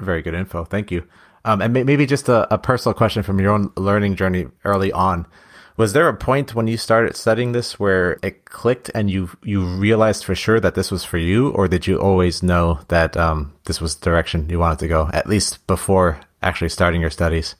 Very 0.00 0.20
good 0.20 0.34
info. 0.34 0.64
Thank 0.64 0.90
you. 0.90 1.04
Um, 1.44 1.62
and 1.62 1.72
maybe 1.72 2.06
just 2.06 2.28
a, 2.28 2.52
a, 2.52 2.58
personal 2.58 2.94
question 2.94 3.22
from 3.22 3.38
your 3.38 3.52
own 3.52 3.70
learning 3.76 4.16
journey 4.16 4.46
early 4.64 4.90
on. 4.90 5.26
Was 5.76 5.92
there 5.92 6.08
a 6.08 6.16
point 6.16 6.54
when 6.54 6.66
you 6.66 6.76
started 6.76 7.16
studying 7.16 7.52
this 7.52 7.80
where 7.80 8.18
it 8.22 8.44
clicked 8.44 8.90
and 8.94 9.10
you 9.10 9.30
you 9.42 9.64
realized 9.64 10.24
for 10.24 10.34
sure 10.34 10.60
that 10.60 10.74
this 10.74 10.90
was 10.90 11.04
for 11.04 11.18
you, 11.18 11.50
or 11.50 11.66
did 11.68 11.86
you 11.86 11.98
always 11.98 12.42
know 12.42 12.80
that 12.88 13.16
um, 13.16 13.52
this 13.64 13.80
was 13.80 13.94
the 13.94 14.04
direction 14.04 14.48
you 14.50 14.58
wanted 14.58 14.80
to 14.80 14.88
go, 14.88 15.08
at 15.12 15.26
least 15.26 15.66
before 15.66 16.20
actually 16.42 16.68
starting 16.68 17.00
your 17.00 17.10
studies? 17.10 17.54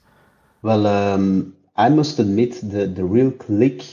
Well, 0.61 0.85
um, 0.85 1.55
I 1.75 1.89
must 1.89 2.19
admit 2.19 2.59
the 2.61 2.85
the 2.85 3.03
real 3.03 3.31
click 3.31 3.83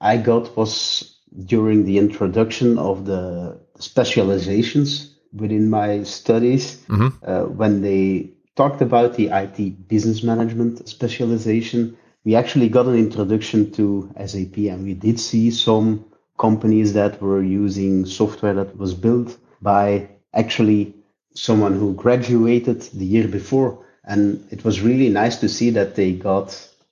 I 0.00 0.18
got 0.18 0.56
was 0.56 1.16
during 1.44 1.84
the 1.84 1.98
introduction 1.98 2.78
of 2.78 3.06
the 3.06 3.58
specializations 3.78 5.14
within 5.32 5.70
my 5.70 6.02
studies 6.02 6.76
mm-hmm. 6.88 7.08
uh, 7.24 7.44
when 7.44 7.82
they 7.82 8.30
talked 8.56 8.82
about 8.82 9.14
the 9.14 9.28
IT 9.28 9.88
business 9.88 10.22
management 10.22 10.86
specialization. 10.88 11.96
We 12.24 12.34
actually 12.34 12.68
got 12.68 12.86
an 12.86 12.96
introduction 12.96 13.72
to 13.72 14.10
SAP 14.26 14.56
and 14.58 14.84
we 14.84 14.94
did 14.94 15.18
see 15.18 15.50
some 15.50 16.04
companies 16.38 16.92
that 16.92 17.20
were 17.22 17.42
using 17.42 18.04
software 18.04 18.54
that 18.54 18.76
was 18.76 18.94
built 18.94 19.38
by 19.62 20.08
actually 20.34 20.94
someone 21.34 21.78
who 21.78 21.94
graduated 21.94 22.82
the 22.82 23.06
year 23.06 23.26
before. 23.26 23.84
And 24.04 24.46
it 24.50 24.64
was 24.64 24.82
really 24.82 25.08
nice 25.08 25.36
to 25.36 25.48
see 25.48 25.70
that 25.70 25.94
they 25.94 26.12
got 26.12 26.48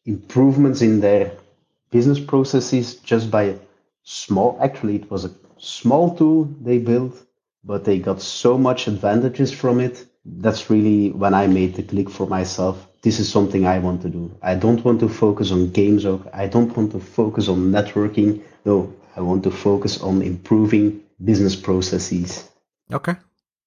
improvements 0.06 0.80
in 0.80 1.00
their 1.00 1.32
business 1.90 2.20
processes 2.20 2.96
just 2.96 3.30
by 3.30 3.58
small, 4.04 4.58
actually, 4.62 4.96
it 4.96 5.10
was 5.10 5.26
a 5.26 5.34
small 5.58 6.16
tool 6.16 6.44
they 6.62 6.78
built, 6.78 7.14
but 7.64 7.84
they 7.84 7.98
got 7.98 8.22
so 8.22 8.56
much 8.56 8.86
advantages 8.86 9.52
from 9.52 9.80
it. 9.80 10.06
That's 10.24 10.70
really 10.70 11.10
when 11.10 11.34
I 11.34 11.46
made 11.46 11.74
the 11.74 11.82
click 11.82 12.08
for 12.08 12.26
myself. 12.26 12.87
This 13.02 13.20
is 13.20 13.30
something 13.30 13.66
I 13.66 13.78
want 13.78 14.02
to 14.02 14.08
do. 14.08 14.36
I 14.42 14.54
don't 14.54 14.84
want 14.84 15.00
to 15.00 15.08
focus 15.08 15.52
on 15.52 15.70
games 15.70 16.04
or 16.04 16.20
I 16.32 16.46
don't 16.46 16.76
want 16.76 16.92
to 16.92 17.00
focus 17.00 17.48
on 17.48 17.70
networking. 17.70 18.42
No, 18.64 18.92
I 19.16 19.20
want 19.20 19.44
to 19.44 19.50
focus 19.50 20.00
on 20.00 20.22
improving 20.22 21.02
business 21.22 21.54
processes. 21.54 22.48
Okay. 22.92 23.14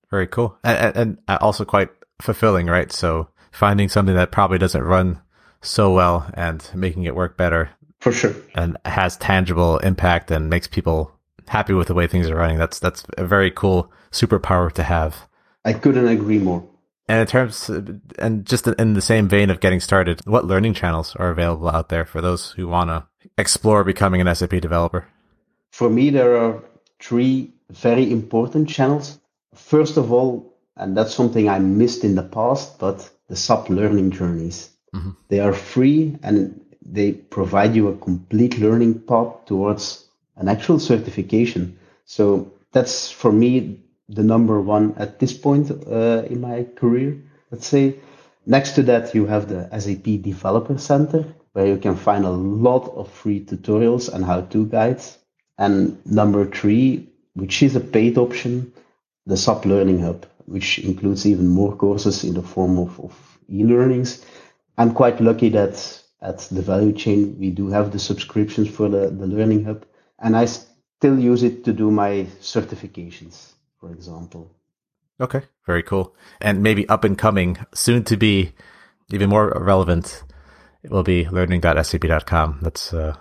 Very 0.09 0.27
cool. 0.27 0.57
And, 0.63 0.95
and 0.95 1.17
uh, 1.27 1.37
also 1.39 1.63
quite 1.63 1.89
fulfilling, 2.21 2.67
right? 2.67 2.91
So 2.91 3.29
finding 3.51 3.89
something 3.89 4.15
that 4.15 4.31
probably 4.31 4.57
doesn't 4.57 4.83
run 4.83 5.21
so 5.61 5.93
well 5.93 6.29
and 6.33 6.69
making 6.75 7.03
it 7.03 7.15
work 7.15 7.37
better. 7.37 7.69
For 7.99 8.11
sure. 8.11 8.35
And 8.55 8.77
has 8.83 9.15
tangible 9.17 9.77
impact 9.79 10.31
and 10.31 10.49
makes 10.49 10.67
people 10.67 11.11
happy 11.47 11.73
with 11.73 11.87
the 11.87 11.93
way 11.93 12.07
things 12.07 12.29
are 12.29 12.35
running. 12.35 12.57
That's 12.57 12.79
that's 12.79 13.03
a 13.17 13.25
very 13.25 13.51
cool 13.51 13.91
superpower 14.11 14.71
to 14.73 14.83
have. 14.83 15.27
I 15.63 15.73
couldn't 15.73 16.07
agree 16.07 16.39
more. 16.39 16.67
And 17.11 17.19
in 17.19 17.27
terms, 17.27 17.69
and 18.19 18.45
just 18.45 18.65
in 18.67 18.93
the 18.93 19.01
same 19.01 19.27
vein 19.27 19.49
of 19.49 19.59
getting 19.59 19.81
started, 19.81 20.21
what 20.23 20.45
learning 20.45 20.75
channels 20.75 21.13
are 21.17 21.29
available 21.29 21.67
out 21.67 21.89
there 21.89 22.05
for 22.05 22.21
those 22.21 22.51
who 22.51 22.69
want 22.69 22.89
to 22.89 23.05
explore 23.37 23.83
becoming 23.83 24.21
an 24.21 24.33
SAP 24.33 24.51
developer? 24.61 25.05
For 25.71 25.89
me, 25.89 26.09
there 26.09 26.37
are 26.37 26.63
three 27.01 27.51
very 27.69 28.09
important 28.09 28.69
channels. 28.69 29.19
First 29.53 29.97
of 29.97 30.13
all, 30.13 30.55
and 30.77 30.95
that's 30.95 31.13
something 31.13 31.49
I 31.49 31.59
missed 31.59 32.05
in 32.05 32.15
the 32.15 32.23
past, 32.23 32.79
but 32.79 33.09
the 33.27 33.35
SAP 33.35 33.69
learning 33.69 34.11
journeys. 34.11 34.69
Mm-hmm. 34.95 35.09
They 35.27 35.41
are 35.41 35.51
free 35.51 36.17
and 36.23 36.61
they 36.81 37.11
provide 37.11 37.75
you 37.75 37.89
a 37.89 37.97
complete 37.97 38.57
learning 38.57 39.01
path 39.01 39.43
towards 39.47 40.05
an 40.37 40.47
actual 40.47 40.79
certification. 40.79 41.77
So 42.05 42.53
that's 42.71 43.11
for 43.11 43.33
me 43.33 43.83
the 44.13 44.23
number 44.23 44.61
one 44.61 44.93
at 44.97 45.19
this 45.19 45.33
point 45.33 45.71
uh, 45.71 46.23
in 46.29 46.41
my 46.41 46.65
career. 46.75 47.21
Let's 47.49 47.67
say 47.67 47.95
next 48.45 48.71
to 48.75 48.83
that 48.83 49.15
you 49.15 49.25
have 49.25 49.47
the 49.47 49.69
SAP 49.79 50.21
Developer 50.21 50.77
Center 50.77 51.25
where 51.53 51.67
you 51.67 51.77
can 51.77 51.95
find 51.95 52.25
a 52.25 52.31
lot 52.31 52.89
of 52.95 53.11
free 53.11 53.43
tutorials 53.43 54.11
and 54.13 54.23
how-to 54.23 54.65
guides. 54.67 55.17
And 55.57 56.03
number 56.05 56.45
three, 56.45 57.09
which 57.33 57.61
is 57.61 57.75
a 57.75 57.79
paid 57.79 58.17
option, 58.17 58.73
the 59.25 59.37
SAP 59.37 59.65
Learning 59.65 59.99
Hub, 59.99 60.25
which 60.45 60.79
includes 60.79 61.25
even 61.25 61.47
more 61.47 61.75
courses 61.75 62.23
in 62.23 62.33
the 62.33 62.41
form 62.41 62.79
of, 62.79 62.99
of 62.99 63.37
e-learnings. 63.49 64.25
I'm 64.77 64.93
quite 64.93 65.19
lucky 65.19 65.49
that 65.49 66.01
at 66.21 66.39
the 66.51 66.61
value 66.61 66.93
chain, 66.93 67.37
we 67.39 67.49
do 67.49 67.67
have 67.69 67.91
the 67.91 67.99
subscriptions 67.99 68.69
for 68.69 68.87
the, 68.87 69.09
the 69.09 69.27
Learning 69.27 69.65
Hub. 69.65 69.85
And 70.19 70.37
I 70.37 70.45
still 70.45 71.19
use 71.19 71.43
it 71.43 71.65
to 71.65 71.73
do 71.73 71.91
my 71.91 72.27
certifications, 72.39 73.53
for 73.81 73.91
example. 73.91 74.55
Okay, 75.19 75.41
very 75.65 75.83
cool. 75.83 76.15
And 76.39 76.63
maybe 76.63 76.87
up 76.87 77.03
and 77.03 77.17
coming, 77.17 77.57
soon 77.73 78.03
to 78.05 78.15
be 78.15 78.53
even 79.11 79.29
more 79.29 79.51
relevant, 79.59 80.23
it 80.83 80.91
will 80.91 81.03
be 81.03 81.27
learning.sap.com. 81.27 82.59
That's 82.61 82.93
uh, 82.93 83.17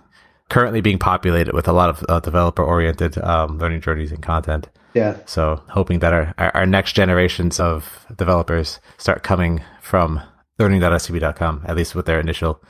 currently 0.48 0.80
being 0.80 0.98
populated 0.98 1.54
with 1.54 1.66
a 1.66 1.72
lot 1.72 1.88
of 1.88 2.04
uh, 2.08 2.20
developer 2.20 2.62
oriented 2.62 3.18
um, 3.18 3.58
learning 3.58 3.80
journeys 3.80 4.12
and 4.12 4.22
content. 4.22 4.68
Yeah. 4.94 5.18
So 5.26 5.62
hoping 5.70 5.98
that 6.00 6.12
our, 6.12 6.34
our, 6.38 6.56
our 6.56 6.66
next 6.66 6.92
generations 6.92 7.58
of 7.58 8.06
developers 8.16 8.80
start 8.98 9.22
coming 9.22 9.62
from 9.80 10.20
learning.sap.com, 10.58 11.64
at 11.66 11.76
least 11.76 11.94
with 11.94 12.06
their 12.06 12.20
initial 12.20 12.62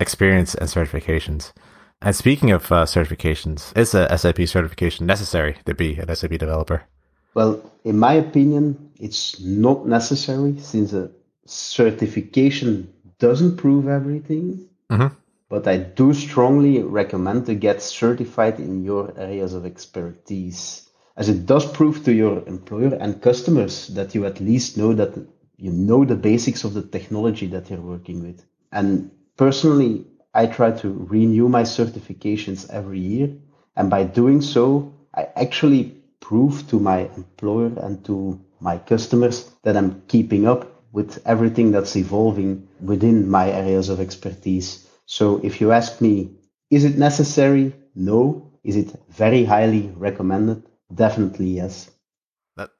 experience 0.00 0.54
and 0.54 0.68
certifications. 0.68 1.52
And 2.00 2.16
speaking 2.16 2.50
of 2.50 2.70
uh, 2.72 2.84
certifications, 2.84 3.76
is 3.76 3.94
a 3.94 4.18
SAP 4.18 4.48
certification 4.48 5.06
necessary 5.06 5.58
to 5.66 5.74
be 5.74 5.98
an 5.98 6.14
SAP 6.14 6.32
developer? 6.32 6.84
Well, 7.34 7.70
in 7.84 7.98
my 7.98 8.14
opinion, 8.14 8.90
it's 8.98 9.40
not 9.40 9.86
necessary 9.86 10.58
since 10.58 10.92
a 10.92 11.10
certification 11.46 12.92
doesn't 13.18 13.56
prove 13.56 13.88
everything. 13.88 14.68
Mm-hmm. 14.90 15.14
But 15.48 15.68
I 15.68 15.76
do 15.76 16.14
strongly 16.14 16.82
recommend 16.82 17.46
to 17.46 17.54
get 17.54 17.82
certified 17.82 18.58
in 18.58 18.84
your 18.84 19.12
areas 19.18 19.52
of 19.54 19.66
expertise, 19.66 20.88
as 21.16 21.28
it 21.28 21.46
does 21.46 21.70
prove 21.70 22.04
to 22.04 22.12
your 22.12 22.42
employer 22.46 22.94
and 22.94 23.20
customers 23.20 23.88
that 23.88 24.14
you 24.14 24.24
at 24.24 24.40
least 24.40 24.76
know 24.76 24.94
that 24.94 25.14
you 25.58 25.70
know 25.70 26.04
the 26.04 26.16
basics 26.16 26.64
of 26.64 26.74
the 26.74 26.82
technology 26.82 27.46
that 27.48 27.70
you're 27.70 27.80
working 27.80 28.22
with. 28.22 28.44
And 28.72 29.10
personally, 29.36 30.06
I 30.34 30.46
try 30.46 30.72
to 30.72 31.06
renew 31.10 31.48
my 31.48 31.62
certifications 31.62 32.68
every 32.70 33.00
year. 33.00 33.30
And 33.76 33.90
by 33.90 34.04
doing 34.04 34.40
so, 34.40 34.94
I 35.14 35.28
actually 35.36 36.01
prove 36.22 36.66
to 36.68 36.78
my 36.78 37.00
employer 37.16 37.72
and 37.82 38.02
to 38.06 38.40
my 38.60 38.78
customers 38.78 39.50
that 39.64 39.76
I'm 39.76 40.02
keeping 40.08 40.46
up 40.46 40.82
with 40.92 41.20
everything 41.26 41.72
that's 41.72 41.96
evolving 41.96 42.68
within 42.80 43.28
my 43.28 43.50
areas 43.50 43.88
of 43.90 44.00
expertise. 44.00 44.88
So 45.04 45.40
if 45.42 45.60
you 45.60 45.72
ask 45.72 46.00
me, 46.00 46.30
is 46.70 46.84
it 46.84 46.96
necessary? 46.96 47.74
No. 47.94 48.50
Is 48.64 48.76
it 48.76 48.94
very 49.10 49.44
highly 49.44 49.92
recommended? 49.96 50.62
Definitely 50.94 51.48
yes. 51.48 51.90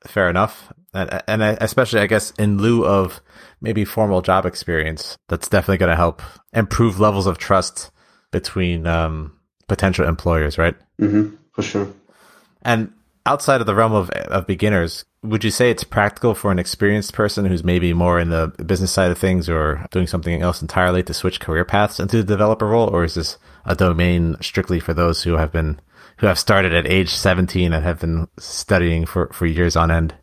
Fair 0.07 0.31
enough. 0.31 0.72
And, 0.94 1.22
and 1.26 1.42
especially, 1.42 2.00
I 2.00 2.07
guess, 2.07 2.31
in 2.38 2.59
lieu 2.59 2.87
of 2.87 3.20
maybe 3.61 3.85
formal 3.85 4.22
job 4.22 4.46
experience, 4.46 5.16
that's 5.28 5.48
definitely 5.48 5.78
going 5.78 5.90
to 5.90 5.96
help 5.96 6.22
improve 6.52 7.00
levels 7.00 7.26
of 7.26 7.38
trust 7.38 7.90
between 8.31 8.87
um, 8.87 9.38
potential 9.68 10.07
employers, 10.07 10.59
right? 10.59 10.76
Mm-hmm, 11.00 11.37
for 11.52 11.62
sure. 11.62 11.88
And 12.62 12.92
outside 13.26 13.61
of 13.61 13.66
the 13.66 13.74
realm 13.74 13.92
of, 13.92 14.11
of 14.11 14.46
beginners, 14.46 15.04
would 15.22 15.44
you 15.44 15.50
say 15.50 15.70
it's 15.70 15.85
practical 15.85 16.35
for 16.35 16.50
an 16.50 16.58
experienced 16.58 17.12
person 17.12 17.44
who's 17.44 17.62
maybe 17.62 17.92
more 17.92 18.18
in 18.18 18.30
the 18.30 18.48
business 18.66 18.92
side 18.92 19.11
of 19.11 19.18
things 19.18 19.48
or 19.48 19.87
doing 19.90 20.06
something 20.06 20.42
else 20.42 20.61
entirely 20.61 21.02
to 21.04 21.14
switch 21.14 21.40
career 21.40 21.64
paths 21.64 22.00
into 22.00 22.16
the 22.16 22.24
developer 22.24 22.66
role? 22.66 22.88
Or 22.88 23.04
is 23.04 23.14
this 23.14 23.38
a 23.64 23.74
domain 23.74 24.37
strictly 24.40 24.80
for 24.80 24.94
those 24.94 25.22
who 25.22 25.35
have 25.35 25.52
been, 25.52 25.80
who 26.18 26.26
have 26.26 26.38
started 26.38 26.74
at 26.74 26.87
age 26.87 27.11
17 27.11 27.72
and 27.72 27.85
have 27.85 28.00
been 28.00 28.26
studying 28.38 29.06
for, 29.06 29.28
for 29.28 29.46
years 29.46 29.76
on 29.76 29.90
end? 29.90 30.14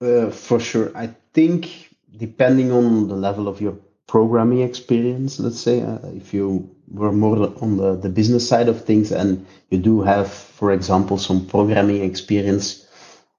Uh, 0.00 0.30
for 0.30 0.58
sure. 0.58 0.90
I 0.96 1.14
think 1.34 1.94
depending 2.16 2.72
on 2.72 3.08
the 3.08 3.14
level 3.14 3.48
of 3.48 3.60
your 3.60 3.76
programming 4.10 4.62
experience, 4.62 5.38
let's 5.38 5.60
say, 5.60 5.80
uh, 5.82 5.98
if 6.16 6.34
you 6.34 6.68
were 6.88 7.12
more 7.12 7.36
on 7.62 7.76
the, 7.76 7.94
the 7.94 8.08
business 8.08 8.48
side 8.48 8.68
of 8.68 8.84
things 8.84 9.12
and 9.12 9.46
you 9.70 9.78
do 9.78 10.02
have, 10.02 10.28
for 10.32 10.72
example, 10.72 11.16
some 11.16 11.46
programming 11.46 12.02
experience 12.02 12.84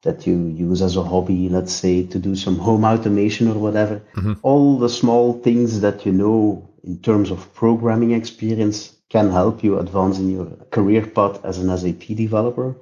that 0.03 0.25
you 0.25 0.47
use 0.47 0.81
as 0.81 0.95
a 0.95 1.03
hobby, 1.03 1.49
let's 1.49 1.73
say 1.73 2.05
to 2.05 2.17
do 2.17 2.37
some 2.37 2.57
home 2.57 2.85
automation 2.85 3.49
or 3.49 3.55
whatever, 3.55 4.01
mm-hmm. 4.15 4.33
all 4.43 4.79
the 4.79 4.87
small 4.87 5.33
things 5.33 5.81
that 5.81 6.05
you 6.05 6.13
know 6.13 6.69
in 6.85 6.97
terms 6.99 7.31
of 7.31 7.53
programming 7.53 8.13
experience 8.13 8.95
can 9.09 9.29
help 9.29 9.65
you 9.65 9.77
advance 9.77 10.19
in 10.19 10.31
your 10.31 10.45
career 10.71 11.05
path 11.05 11.43
as 11.43 11.59
an 11.59 11.77
SAP 11.77 12.15
developer. 12.15 12.77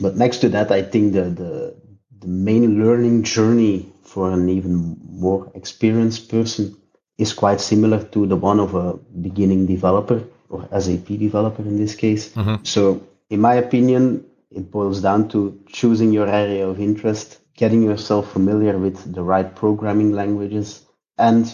But 0.00 0.16
next 0.16 0.38
to 0.38 0.48
that, 0.48 0.72
I 0.72 0.80
think 0.80 1.12
the, 1.12 1.24
the, 1.24 1.76
the 2.18 2.28
main 2.28 2.82
learning 2.82 3.24
journey 3.24 3.92
for 4.04 4.32
an 4.32 4.48
even 4.48 4.96
more 5.06 5.52
experienced 5.54 6.30
person 6.30 6.74
is 7.18 7.32
quite 7.32 7.60
similar 7.60 8.02
to 8.04 8.26
the 8.26 8.36
one 8.36 8.60
of 8.60 8.74
a 8.74 8.94
beginning 9.20 9.66
developer 9.66 10.22
or 10.48 10.68
SAP 10.78 11.06
developer 11.06 11.62
in 11.62 11.76
this 11.76 11.94
case. 11.94 12.32
Mm-hmm. 12.34 12.64
So, 12.64 13.06
in 13.30 13.40
my 13.40 13.54
opinion, 13.54 14.24
it 14.50 14.70
boils 14.70 15.00
down 15.00 15.28
to 15.30 15.60
choosing 15.66 16.12
your 16.12 16.28
area 16.28 16.68
of 16.68 16.80
interest, 16.80 17.38
getting 17.56 17.82
yourself 17.82 18.32
familiar 18.32 18.78
with 18.78 19.12
the 19.12 19.22
right 19.22 19.54
programming 19.54 20.12
languages, 20.12 20.82
and 21.18 21.52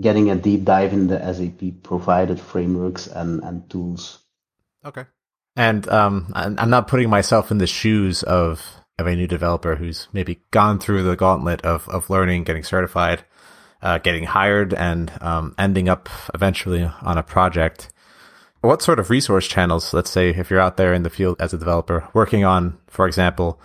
getting 0.00 0.30
a 0.30 0.36
deep 0.36 0.64
dive 0.64 0.92
in 0.92 1.08
the 1.08 1.18
SAP 1.32 1.82
provided 1.82 2.40
frameworks 2.40 3.06
and, 3.06 3.42
and 3.42 3.68
tools. 3.68 4.20
Okay. 4.84 5.04
And 5.56 5.86
um, 5.88 6.32
I'm 6.34 6.70
not 6.70 6.88
putting 6.88 7.10
myself 7.10 7.50
in 7.50 7.58
the 7.58 7.66
shoes 7.66 8.22
of, 8.22 8.64
of 8.98 9.06
a 9.06 9.16
new 9.16 9.26
developer 9.26 9.74
who's 9.74 10.08
maybe 10.12 10.40
gone 10.52 10.78
through 10.78 11.02
the 11.02 11.16
gauntlet 11.16 11.60
of, 11.62 11.88
of 11.88 12.08
learning, 12.08 12.44
getting 12.44 12.62
certified, 12.62 13.24
uh, 13.82 13.98
getting 13.98 14.24
hired, 14.24 14.74
and 14.74 15.12
um, 15.20 15.54
ending 15.58 15.88
up 15.88 16.08
eventually 16.34 16.90
on 17.02 17.18
a 17.18 17.22
project. 17.22 17.92
What 18.60 18.82
sort 18.82 18.98
of 18.98 19.08
resource 19.08 19.48
channels, 19.48 19.94
let's 19.94 20.10
say 20.10 20.30
if 20.30 20.50
you're 20.50 20.60
out 20.60 20.76
there 20.76 20.92
in 20.92 21.02
the 21.02 21.10
field 21.10 21.36
as 21.40 21.54
a 21.54 21.58
developer 21.58 22.06
working 22.12 22.44
on, 22.44 22.76
for 22.88 23.06
example, 23.06 23.58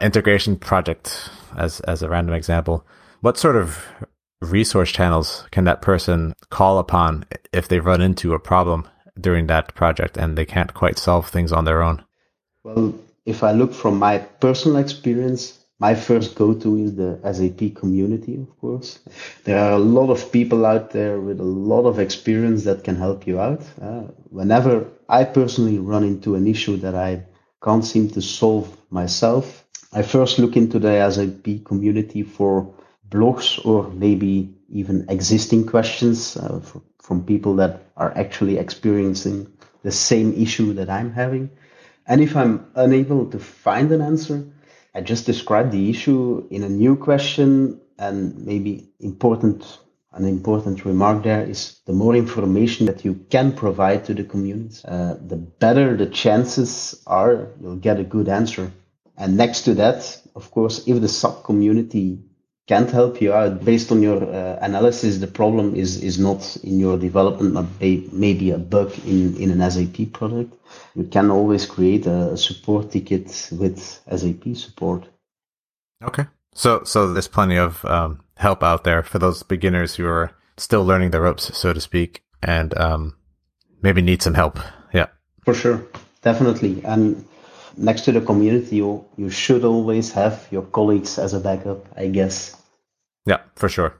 integration 0.00 0.56
project 0.56 1.28
as, 1.56 1.80
as 1.80 2.02
a 2.02 2.08
random 2.08 2.34
example, 2.34 2.86
what 3.20 3.36
sort 3.36 3.56
of 3.56 3.86
resource 4.40 4.90
channels 4.90 5.46
can 5.50 5.64
that 5.64 5.82
person 5.82 6.34
call 6.50 6.78
upon 6.78 7.24
if 7.52 7.68
they 7.68 7.78
run 7.78 8.00
into 8.00 8.34
a 8.34 8.38
problem 8.38 8.88
during 9.20 9.46
that 9.46 9.74
project 9.74 10.16
and 10.16 10.36
they 10.36 10.46
can't 10.46 10.74
quite 10.74 10.98
solve 10.98 11.28
things 11.28 11.52
on 11.52 11.64
their 11.64 11.82
own? 11.82 12.02
Well, 12.64 12.94
if 13.26 13.42
I 13.42 13.52
look 13.52 13.72
from 13.72 13.98
my 13.98 14.18
personal 14.18 14.78
experience, 14.78 15.61
my 15.82 15.94
first 15.96 16.36
go-to 16.36 16.76
is 16.76 16.94
the 16.94 17.10
SAP 17.36 17.74
community, 17.80 18.34
of 18.40 18.50
course. 18.60 19.00
There 19.42 19.58
are 19.58 19.72
a 19.72 19.84
lot 19.98 20.10
of 20.10 20.30
people 20.30 20.64
out 20.64 20.92
there 20.92 21.20
with 21.20 21.40
a 21.40 21.50
lot 21.70 21.84
of 21.90 21.98
experience 21.98 22.62
that 22.68 22.84
can 22.84 22.94
help 22.94 23.26
you 23.26 23.40
out. 23.40 23.62
Uh, 23.80 24.04
whenever 24.38 24.86
I 25.08 25.24
personally 25.24 25.78
run 25.78 26.04
into 26.04 26.36
an 26.36 26.46
issue 26.46 26.76
that 26.84 26.94
I 26.94 27.24
can't 27.64 27.84
seem 27.84 28.08
to 28.10 28.22
solve 28.22 28.66
myself, 28.90 29.64
I 29.92 30.02
first 30.02 30.38
look 30.38 30.56
into 30.56 30.78
the 30.78 30.94
SAP 31.10 31.64
community 31.64 32.22
for 32.22 32.72
blogs 33.10 33.48
or 33.66 33.90
maybe 33.90 34.54
even 34.70 35.06
existing 35.08 35.66
questions 35.66 36.36
uh, 36.36 36.60
from 37.06 37.24
people 37.24 37.56
that 37.56 37.72
are 37.96 38.16
actually 38.16 38.56
experiencing 38.56 39.48
the 39.82 39.90
same 39.90 40.32
issue 40.46 40.74
that 40.74 40.88
I'm 40.88 41.12
having. 41.12 41.50
And 42.06 42.20
if 42.20 42.36
I'm 42.36 42.70
unable 42.76 43.26
to 43.30 43.38
find 43.40 43.90
an 43.90 44.00
answer, 44.00 44.44
I 44.94 45.00
just 45.00 45.26
described 45.26 45.72
the 45.72 45.88
issue 45.90 46.46
in 46.50 46.62
a 46.62 46.68
new 46.68 46.96
question 46.96 47.80
and 47.98 48.46
maybe 48.46 48.88
important 49.00 49.78
an 50.14 50.26
important 50.26 50.84
remark 50.84 51.22
there 51.22 51.42
is 51.42 51.78
the 51.86 51.92
more 51.92 52.14
information 52.14 52.86
that 52.86 53.04
you 53.04 53.14
can 53.30 53.52
provide 53.52 54.04
to 54.04 54.14
the 54.14 54.24
community, 54.24 54.80
uh, 54.86 55.14
the 55.26 55.36
better 55.36 55.96
the 55.96 56.06
chances 56.06 57.02
are 57.06 57.48
you'll 57.60 57.76
get 57.76 57.98
a 57.98 58.04
good 58.04 58.28
answer. 58.28 58.70
And 59.16 59.36
next 59.36 59.62
to 59.62 59.74
that, 59.74 60.20
of 60.34 60.50
course, 60.50 60.86
if 60.86 61.00
the 61.00 61.08
SAP 61.08 61.44
community 61.44 62.18
can't 62.68 62.90
help 62.90 63.20
you 63.20 63.32
out 63.32 63.64
based 63.64 63.90
on 63.90 64.02
your 64.02 64.22
uh, 64.22 64.58
analysis. 64.62 65.18
The 65.18 65.26
problem 65.26 65.74
is 65.74 66.02
is 66.02 66.18
not 66.18 66.56
in 66.62 66.78
your 66.78 66.96
development 66.98 67.54
but 67.54 67.66
maybe 68.12 68.50
a 68.50 68.58
bug 68.58 68.92
in 69.06 69.36
in 69.36 69.50
an 69.50 69.70
SAP 69.70 70.12
product 70.12 70.54
you 70.94 71.04
can 71.04 71.30
always 71.30 71.66
create 71.66 72.06
a 72.06 72.36
support 72.36 72.90
ticket 72.90 73.48
with 73.52 73.78
SAP 73.80 74.56
support. 74.56 75.08
Okay. 76.02 76.26
So 76.54 76.82
so 76.84 77.12
there's 77.12 77.28
plenty 77.28 77.56
of 77.56 77.84
um, 77.84 78.20
help 78.36 78.62
out 78.62 78.84
there 78.84 79.02
for 79.02 79.18
those 79.18 79.42
beginners 79.42 79.96
who 79.96 80.06
are 80.06 80.32
still 80.56 80.84
learning 80.84 81.10
the 81.10 81.20
ropes 81.20 81.56
so 81.56 81.72
to 81.72 81.80
speak 81.80 82.22
and 82.42 82.76
um, 82.78 83.16
maybe 83.80 84.02
need 84.02 84.22
some 84.22 84.34
help. 84.34 84.58
Yeah. 84.92 85.06
For 85.44 85.54
sure. 85.54 85.86
Definitely. 86.22 86.82
And 86.84 87.24
next 87.76 88.02
to 88.02 88.12
the 88.12 88.20
community, 88.20 88.76
you, 88.76 89.04
you 89.16 89.30
should 89.30 89.64
always 89.64 90.12
have 90.12 90.46
your 90.50 90.62
colleagues 90.62 91.18
as 91.18 91.34
a 91.34 91.40
backup, 91.40 91.86
I 91.96 92.08
guess. 92.08 92.56
Yeah, 93.26 93.40
for 93.56 93.68
sure. 93.68 93.94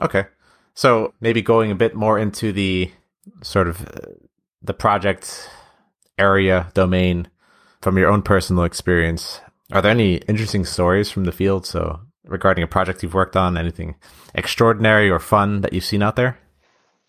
Okay. 0.00 0.26
So 0.74 1.14
maybe 1.20 1.42
going 1.42 1.70
a 1.70 1.74
bit 1.74 1.94
more 1.94 2.18
into 2.18 2.52
the 2.52 2.90
sort 3.42 3.68
of 3.68 3.82
uh, 3.82 4.12
the 4.62 4.74
project 4.74 5.48
area 6.18 6.70
domain 6.74 7.28
from 7.82 7.98
your 7.98 8.10
own 8.10 8.22
personal 8.22 8.64
experience. 8.64 9.40
Are 9.72 9.82
there 9.82 9.90
any 9.90 10.16
interesting 10.28 10.64
stories 10.64 11.10
from 11.10 11.24
the 11.24 11.32
field? 11.32 11.66
So 11.66 12.00
regarding 12.24 12.64
a 12.64 12.68
project 12.68 13.02
you've 13.02 13.14
worked 13.14 13.36
on, 13.36 13.56
anything 13.56 13.96
extraordinary 14.34 15.10
or 15.10 15.18
fun 15.18 15.60
that 15.62 15.72
you've 15.72 15.84
seen 15.84 16.02
out 16.02 16.16
there? 16.16 16.38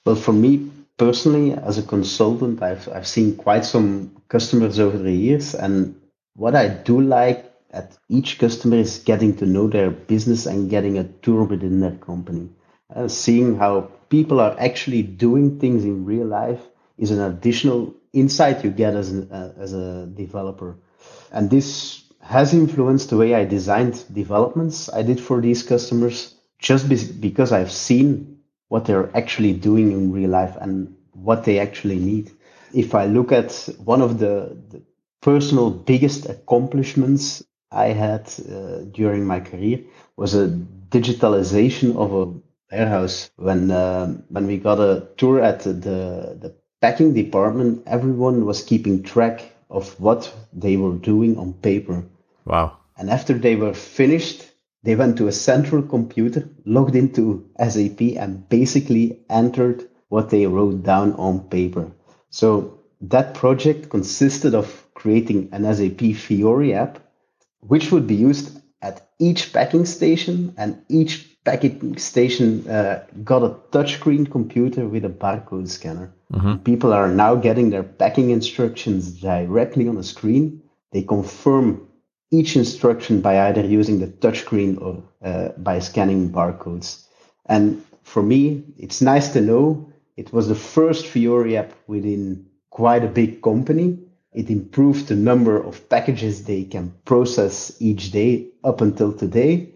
Well, 0.05 0.15
for 0.15 0.33
me 0.33 0.71
personally, 0.99 1.53
as 1.53 1.79
a 1.79 1.83
consultant, 1.83 2.61
I've 2.61 2.87
I've 2.89 3.07
seen 3.07 3.35
quite 3.35 3.65
some 3.65 4.21
customers 4.27 4.79
over 4.79 4.97
the 4.97 5.11
years, 5.13 5.55
and 5.55 5.99
what 6.35 6.55
I 6.55 6.67
do 6.67 7.01
like 7.01 7.49
at 7.71 7.97
each 8.09 8.37
customer 8.39 8.77
is 8.77 8.99
getting 8.99 9.35
to 9.37 9.45
know 9.45 9.67
their 9.67 9.89
business 9.89 10.45
and 10.45 10.69
getting 10.69 10.97
a 10.97 11.03
tour 11.23 11.43
within 11.43 11.79
their 11.79 11.95
company. 11.97 12.49
Uh, 12.95 13.07
seeing 13.07 13.57
how 13.57 13.89
people 14.09 14.39
are 14.39 14.55
actually 14.59 15.03
doing 15.03 15.59
things 15.59 15.85
in 15.85 16.05
real 16.05 16.25
life 16.25 16.61
is 16.97 17.11
an 17.11 17.21
additional 17.21 17.93
insight 18.13 18.63
you 18.63 18.71
get 18.71 18.95
as, 18.95 19.11
an, 19.11 19.31
uh, 19.31 19.53
as 19.57 19.73
a 19.73 20.07
developer. 20.07 20.75
And 21.31 21.49
this 21.51 22.03
has 22.21 22.53
influenced 22.53 23.11
the 23.11 23.17
way 23.17 23.35
I 23.35 23.45
designed 23.45 24.03
developments 24.11 24.89
I 24.89 25.03
did 25.03 25.19
for 25.21 25.39
these 25.39 25.61
customers 25.61 26.33
just 26.57 26.89
be- 26.89 27.11
because 27.19 27.51
I've 27.51 27.71
seen 27.71 28.38
what 28.69 28.85
they're 28.85 29.15
actually 29.15 29.53
doing 29.53 29.91
in 29.91 30.11
real 30.11 30.29
life 30.29 30.55
and 30.61 30.95
what 31.13 31.43
they 31.43 31.59
actually 31.59 31.99
need. 31.99 32.31
If 32.73 32.95
I 32.95 33.05
look 33.05 33.31
at 33.31 33.51
one 33.83 34.01
of 34.01 34.19
the, 34.19 34.57
the 34.69 34.81
personal 35.21 35.69
biggest 35.69 36.27
accomplishments 36.29 37.43
I 37.71 37.87
had 37.87 38.31
uh, 38.51 38.79
during 38.91 39.25
my 39.25 39.39
career 39.39 39.81
was 40.15 40.33
a 40.33 40.47
digitalization 40.89 41.95
of 41.95 42.13
a 42.13 42.33
warehouse. 42.71 43.29
When 43.35 43.71
uh, 43.71 44.13
when 44.29 44.47
we 44.47 44.57
got 44.57 44.79
a 44.79 45.07
tour 45.17 45.41
at 45.41 45.61
the 45.61 45.71
the 46.41 46.55
packing 46.81 47.13
department, 47.13 47.83
everyone 47.85 48.45
was 48.45 48.63
keeping 48.63 49.03
track 49.03 49.51
of 49.69 49.99
what 49.99 50.33
they 50.53 50.77
were 50.77 50.95
doing 50.95 51.37
on 51.37 51.53
paper. 51.53 52.03
Wow! 52.45 52.77
And 52.97 53.09
after 53.09 53.33
they 53.33 53.55
were 53.55 53.73
finished, 53.73 54.48
they 54.83 54.95
went 54.95 55.17
to 55.17 55.27
a 55.27 55.31
central 55.31 55.81
computer, 55.81 56.49
logged 56.65 56.95
into 56.95 57.49
SAP, 57.57 58.01
and 58.17 58.47
basically 58.49 59.19
entered 59.29 59.89
what 60.07 60.29
they 60.29 60.45
wrote 60.45 60.83
down 60.83 61.13
on 61.13 61.41
paper. 61.49 61.91
So 62.29 62.79
that 63.01 63.33
project 63.33 63.89
consisted 63.89 64.55
of 64.55 64.85
creating 64.93 65.49
an 65.51 65.63
SAP 65.73 66.15
Fiori 66.15 66.73
app, 66.73 66.99
which 67.59 67.91
would 67.91 68.07
be 68.07 68.15
used 68.15 68.59
at 68.81 69.09
each 69.19 69.51
packing 69.51 69.85
station, 69.85 70.53
and 70.57 70.81
each 70.87 71.37
packing 71.43 71.97
station 71.97 72.67
uh, 72.69 73.03
got 73.23 73.43
a 73.43 73.55
touchscreen 73.71 74.29
computer 74.29 74.87
with 74.87 75.03
a 75.03 75.09
barcode 75.09 75.67
scanner. 75.67 76.13
Mm-hmm. 76.33 76.57
People 76.63 76.93
are 76.93 77.09
now 77.09 77.35
getting 77.35 77.69
their 77.69 77.83
packing 77.83 78.29
instructions 78.29 79.11
directly 79.19 79.87
on 79.87 79.95
the 79.95 80.03
screen. 80.03 80.61
They 80.91 81.03
confirm 81.03 81.88
each 82.31 82.55
instruction 82.55 83.21
by 83.21 83.47
either 83.47 83.65
using 83.65 83.99
the 83.99 84.07
touchscreen 84.07 84.79
or 84.81 85.03
uh, 85.23 85.49
by 85.57 85.79
scanning 85.79 86.29
barcodes. 86.29 87.05
And 87.45 87.83
for 88.03 88.21
me, 88.21 88.63
it's 88.77 89.01
nice 89.01 89.33
to 89.33 89.41
know 89.41 89.91
it 90.15 90.31
was 90.31 90.47
the 90.47 90.55
first 90.55 91.07
Fiori 91.07 91.57
app 91.57 91.73
within 91.87 92.45
quite 92.69 93.03
a 93.03 93.07
big 93.07 93.41
company. 93.41 93.97
It 94.33 94.49
improved 94.49 95.07
the 95.07 95.15
number 95.15 95.61
of 95.61 95.89
packages 95.89 96.43
they 96.43 96.63
can 96.63 96.93
process 97.05 97.75
each 97.79 98.11
day 98.11 98.49
up 98.63 98.81
until 98.81 99.11
today. 99.11 99.69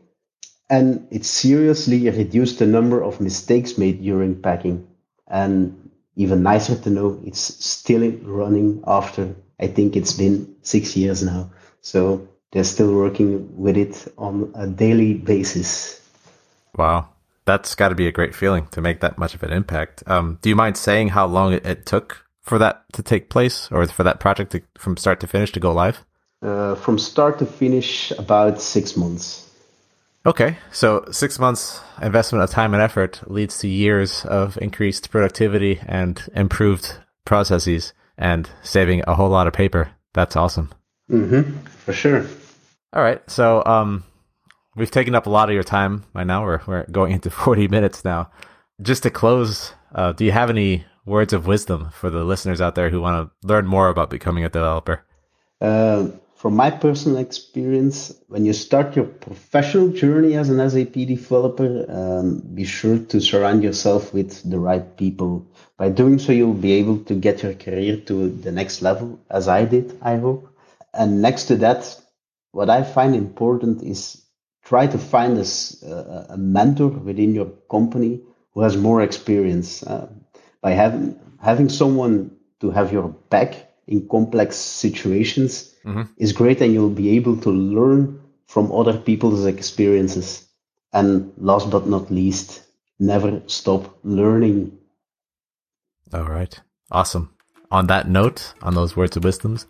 And 0.69 1.07
it 1.11 1.25
seriously 1.25 2.09
reduced 2.09 2.59
the 2.59 2.65
number 2.65 3.03
of 3.03 3.19
mistakes 3.19 3.77
made 3.77 4.01
during 4.01 4.41
packing. 4.41 4.87
And 5.27 5.89
even 6.15 6.43
nicer 6.43 6.75
to 6.75 6.89
know, 6.89 7.19
it's 7.25 7.41
still 7.65 8.11
running 8.21 8.83
after 8.85 9.35
I 9.59 9.67
think 9.67 9.95
it's 9.95 10.13
been 10.13 10.55
six 10.61 10.97
years 10.97 11.23
now. 11.23 11.51
So 11.81 12.27
they're 12.53 12.63
still 12.63 12.93
working 12.93 13.57
with 13.57 13.75
it 13.77 14.07
on 14.17 14.51
a 14.55 14.67
daily 14.67 15.15
basis. 15.15 15.99
Wow. 16.77 17.09
That's 17.45 17.75
got 17.75 17.89
to 17.89 17.95
be 17.95 18.07
a 18.07 18.11
great 18.11 18.33
feeling 18.33 18.67
to 18.67 18.79
make 18.79 19.01
that 19.01 19.17
much 19.17 19.33
of 19.33 19.43
an 19.43 19.51
impact. 19.51 20.03
Um, 20.07 20.37
do 20.41 20.49
you 20.49 20.55
mind 20.55 20.77
saying 20.77 21.09
how 21.09 21.25
long 21.25 21.51
it, 21.51 21.65
it, 21.65 21.85
took 21.85 22.25
for 22.41 22.57
that 22.59 22.85
to 22.93 23.03
take 23.03 23.29
place 23.29 23.69
or 23.71 23.85
for 23.87 24.03
that 24.03 24.19
project 24.19 24.51
to, 24.51 24.61
from 24.77 24.95
start 24.95 25.19
to 25.21 25.27
finish 25.27 25.51
to 25.53 25.59
go 25.59 25.73
live? 25.73 26.05
Uh, 26.41 26.75
from 26.75 26.99
start 26.99 27.39
to 27.39 27.45
finish, 27.45 28.11
about 28.11 28.61
six 28.61 28.95
months. 28.95 29.49
Okay, 30.25 30.57
so 30.71 31.05
six 31.11 31.37
months 31.37 31.81
investment 32.01 32.43
of 32.43 32.49
time 32.49 32.73
and 32.73 32.81
effort 32.81 33.19
leads 33.27 33.57
to 33.59 33.67
years 33.67 34.23
of 34.25 34.57
increased 34.61 35.09
productivity 35.09 35.81
and 35.85 36.29
improved 36.33 36.97
processes 37.25 37.93
and 38.17 38.49
saving 38.61 39.03
a 39.05 39.15
whole 39.15 39.29
lot 39.29 39.47
of 39.47 39.53
paper. 39.53 39.91
That's 40.13 40.37
awesome. 40.37 40.71
Mm-hmm, 41.09 41.57
for 41.65 41.91
sure. 41.91 42.25
All 42.93 43.01
right. 43.01 43.27
So 43.29 43.63
um, 43.65 44.03
we've 44.75 44.91
taken 44.91 45.15
up 45.15 45.25
a 45.25 45.29
lot 45.29 45.49
of 45.49 45.55
your 45.55 45.63
time 45.63 46.03
by 46.13 46.23
now. 46.23 46.43
We're, 46.43 46.61
we're 46.67 46.85
going 46.91 47.11
into 47.11 47.29
40 47.31 47.67
minutes 47.67 48.05
now. 48.05 48.31
Just 48.81 49.03
to 49.03 49.09
close, 49.09 49.73
uh, 49.95 50.11
do 50.11 50.25
you 50.25 50.31
have 50.31 50.49
any 50.49 50.85
words 51.05 51.33
of 51.33 51.47
wisdom 51.47 51.89
for 51.91 52.09
the 52.09 52.23
listeners 52.23 52.61
out 52.61 52.75
there 52.75 52.89
who 52.89 53.01
want 53.01 53.29
to 53.29 53.47
learn 53.47 53.65
more 53.65 53.89
about 53.89 54.09
becoming 54.09 54.45
a 54.45 54.49
developer? 54.49 55.03
Uh, 55.59 56.07
from 56.35 56.55
my 56.55 56.69
personal 56.69 57.17
experience, 57.17 58.13
when 58.27 58.45
you 58.45 58.53
start 58.53 58.95
your 58.95 59.05
professional 59.05 59.87
journey 59.87 60.35
as 60.35 60.49
an 60.49 60.69
SAP 60.69 60.93
developer, 60.93 61.85
um, 61.89 62.41
be 62.53 62.65
sure 62.65 62.99
to 62.99 63.21
surround 63.21 63.63
yourself 63.63 64.13
with 64.13 64.47
the 64.49 64.59
right 64.59 64.97
people. 64.97 65.47
By 65.77 65.89
doing 65.89 66.19
so, 66.19 66.31
you'll 66.31 66.53
be 66.53 66.73
able 66.73 66.99
to 67.05 67.15
get 67.15 67.41
your 67.41 67.53
career 67.53 67.97
to 67.97 68.29
the 68.29 68.51
next 68.51 68.81
level, 68.81 69.19
as 69.31 69.47
I 69.47 69.65
did, 69.65 69.97
I 70.01 70.17
hope. 70.17 70.49
And 70.93 71.21
next 71.21 71.45
to 71.45 71.55
that, 71.57 72.02
what 72.53 72.69
I 72.69 72.83
find 72.83 73.15
important 73.15 73.83
is 73.83 74.21
try 74.63 74.87
to 74.87 74.97
find 74.97 75.37
a, 75.37 76.25
a 76.29 76.37
mentor 76.37 76.87
within 76.87 77.35
your 77.35 77.51
company 77.69 78.21
who 78.53 78.61
has 78.61 78.77
more 78.77 79.01
experience. 79.01 79.83
Uh, 79.83 80.07
by 80.61 80.71
having 80.71 81.19
having 81.41 81.67
someone 81.67 82.31
to 82.61 82.71
have 82.71 82.93
your 82.93 83.09
back 83.29 83.55
in 83.87 84.07
complex 84.07 84.55
situations 84.55 85.75
mm-hmm. 85.83 86.03
is 86.17 86.31
great 86.31 86.61
and 86.61 86.73
you'll 86.73 86.89
be 86.89 87.09
able 87.17 87.35
to 87.37 87.49
learn 87.49 88.21
from 88.47 88.71
other 88.71 88.97
people's 88.97 89.45
experiences. 89.45 90.47
And 90.93 91.33
last 91.37 91.69
but 91.69 91.87
not 91.87 92.11
least, 92.11 92.63
never 92.99 93.41
stop 93.47 93.97
learning. 94.03 94.77
All 96.13 96.29
right. 96.29 96.57
Awesome. 96.91 97.33
On 97.71 97.87
that 97.87 98.07
note, 98.07 98.53
on 98.61 98.75
those 98.75 98.95
words 98.95 99.17
of 99.17 99.23
wisdoms, 99.23 99.65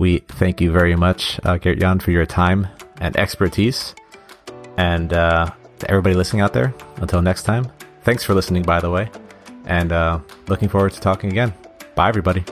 we 0.00 0.18
thank 0.40 0.60
you 0.60 0.72
very 0.72 0.96
much, 0.96 1.38
uh, 1.44 1.58
Geert-Jan, 1.58 2.00
for 2.00 2.10
your 2.10 2.26
time 2.26 2.66
and 3.00 3.14
expertise. 3.16 3.94
And 4.78 5.12
uh, 5.12 5.52
to 5.78 5.90
everybody 5.90 6.14
listening 6.14 6.40
out 6.40 6.54
there, 6.54 6.74
until 6.96 7.20
next 7.20 7.42
time, 7.42 7.70
thanks 8.02 8.24
for 8.24 8.34
listening, 8.34 8.62
by 8.62 8.80
the 8.80 8.90
way. 8.90 9.10
And 9.66 9.92
uh, 9.92 10.20
looking 10.48 10.70
forward 10.70 10.92
to 10.94 11.00
talking 11.00 11.30
again. 11.30 11.52
Bye, 11.94 12.08
everybody. 12.08 12.44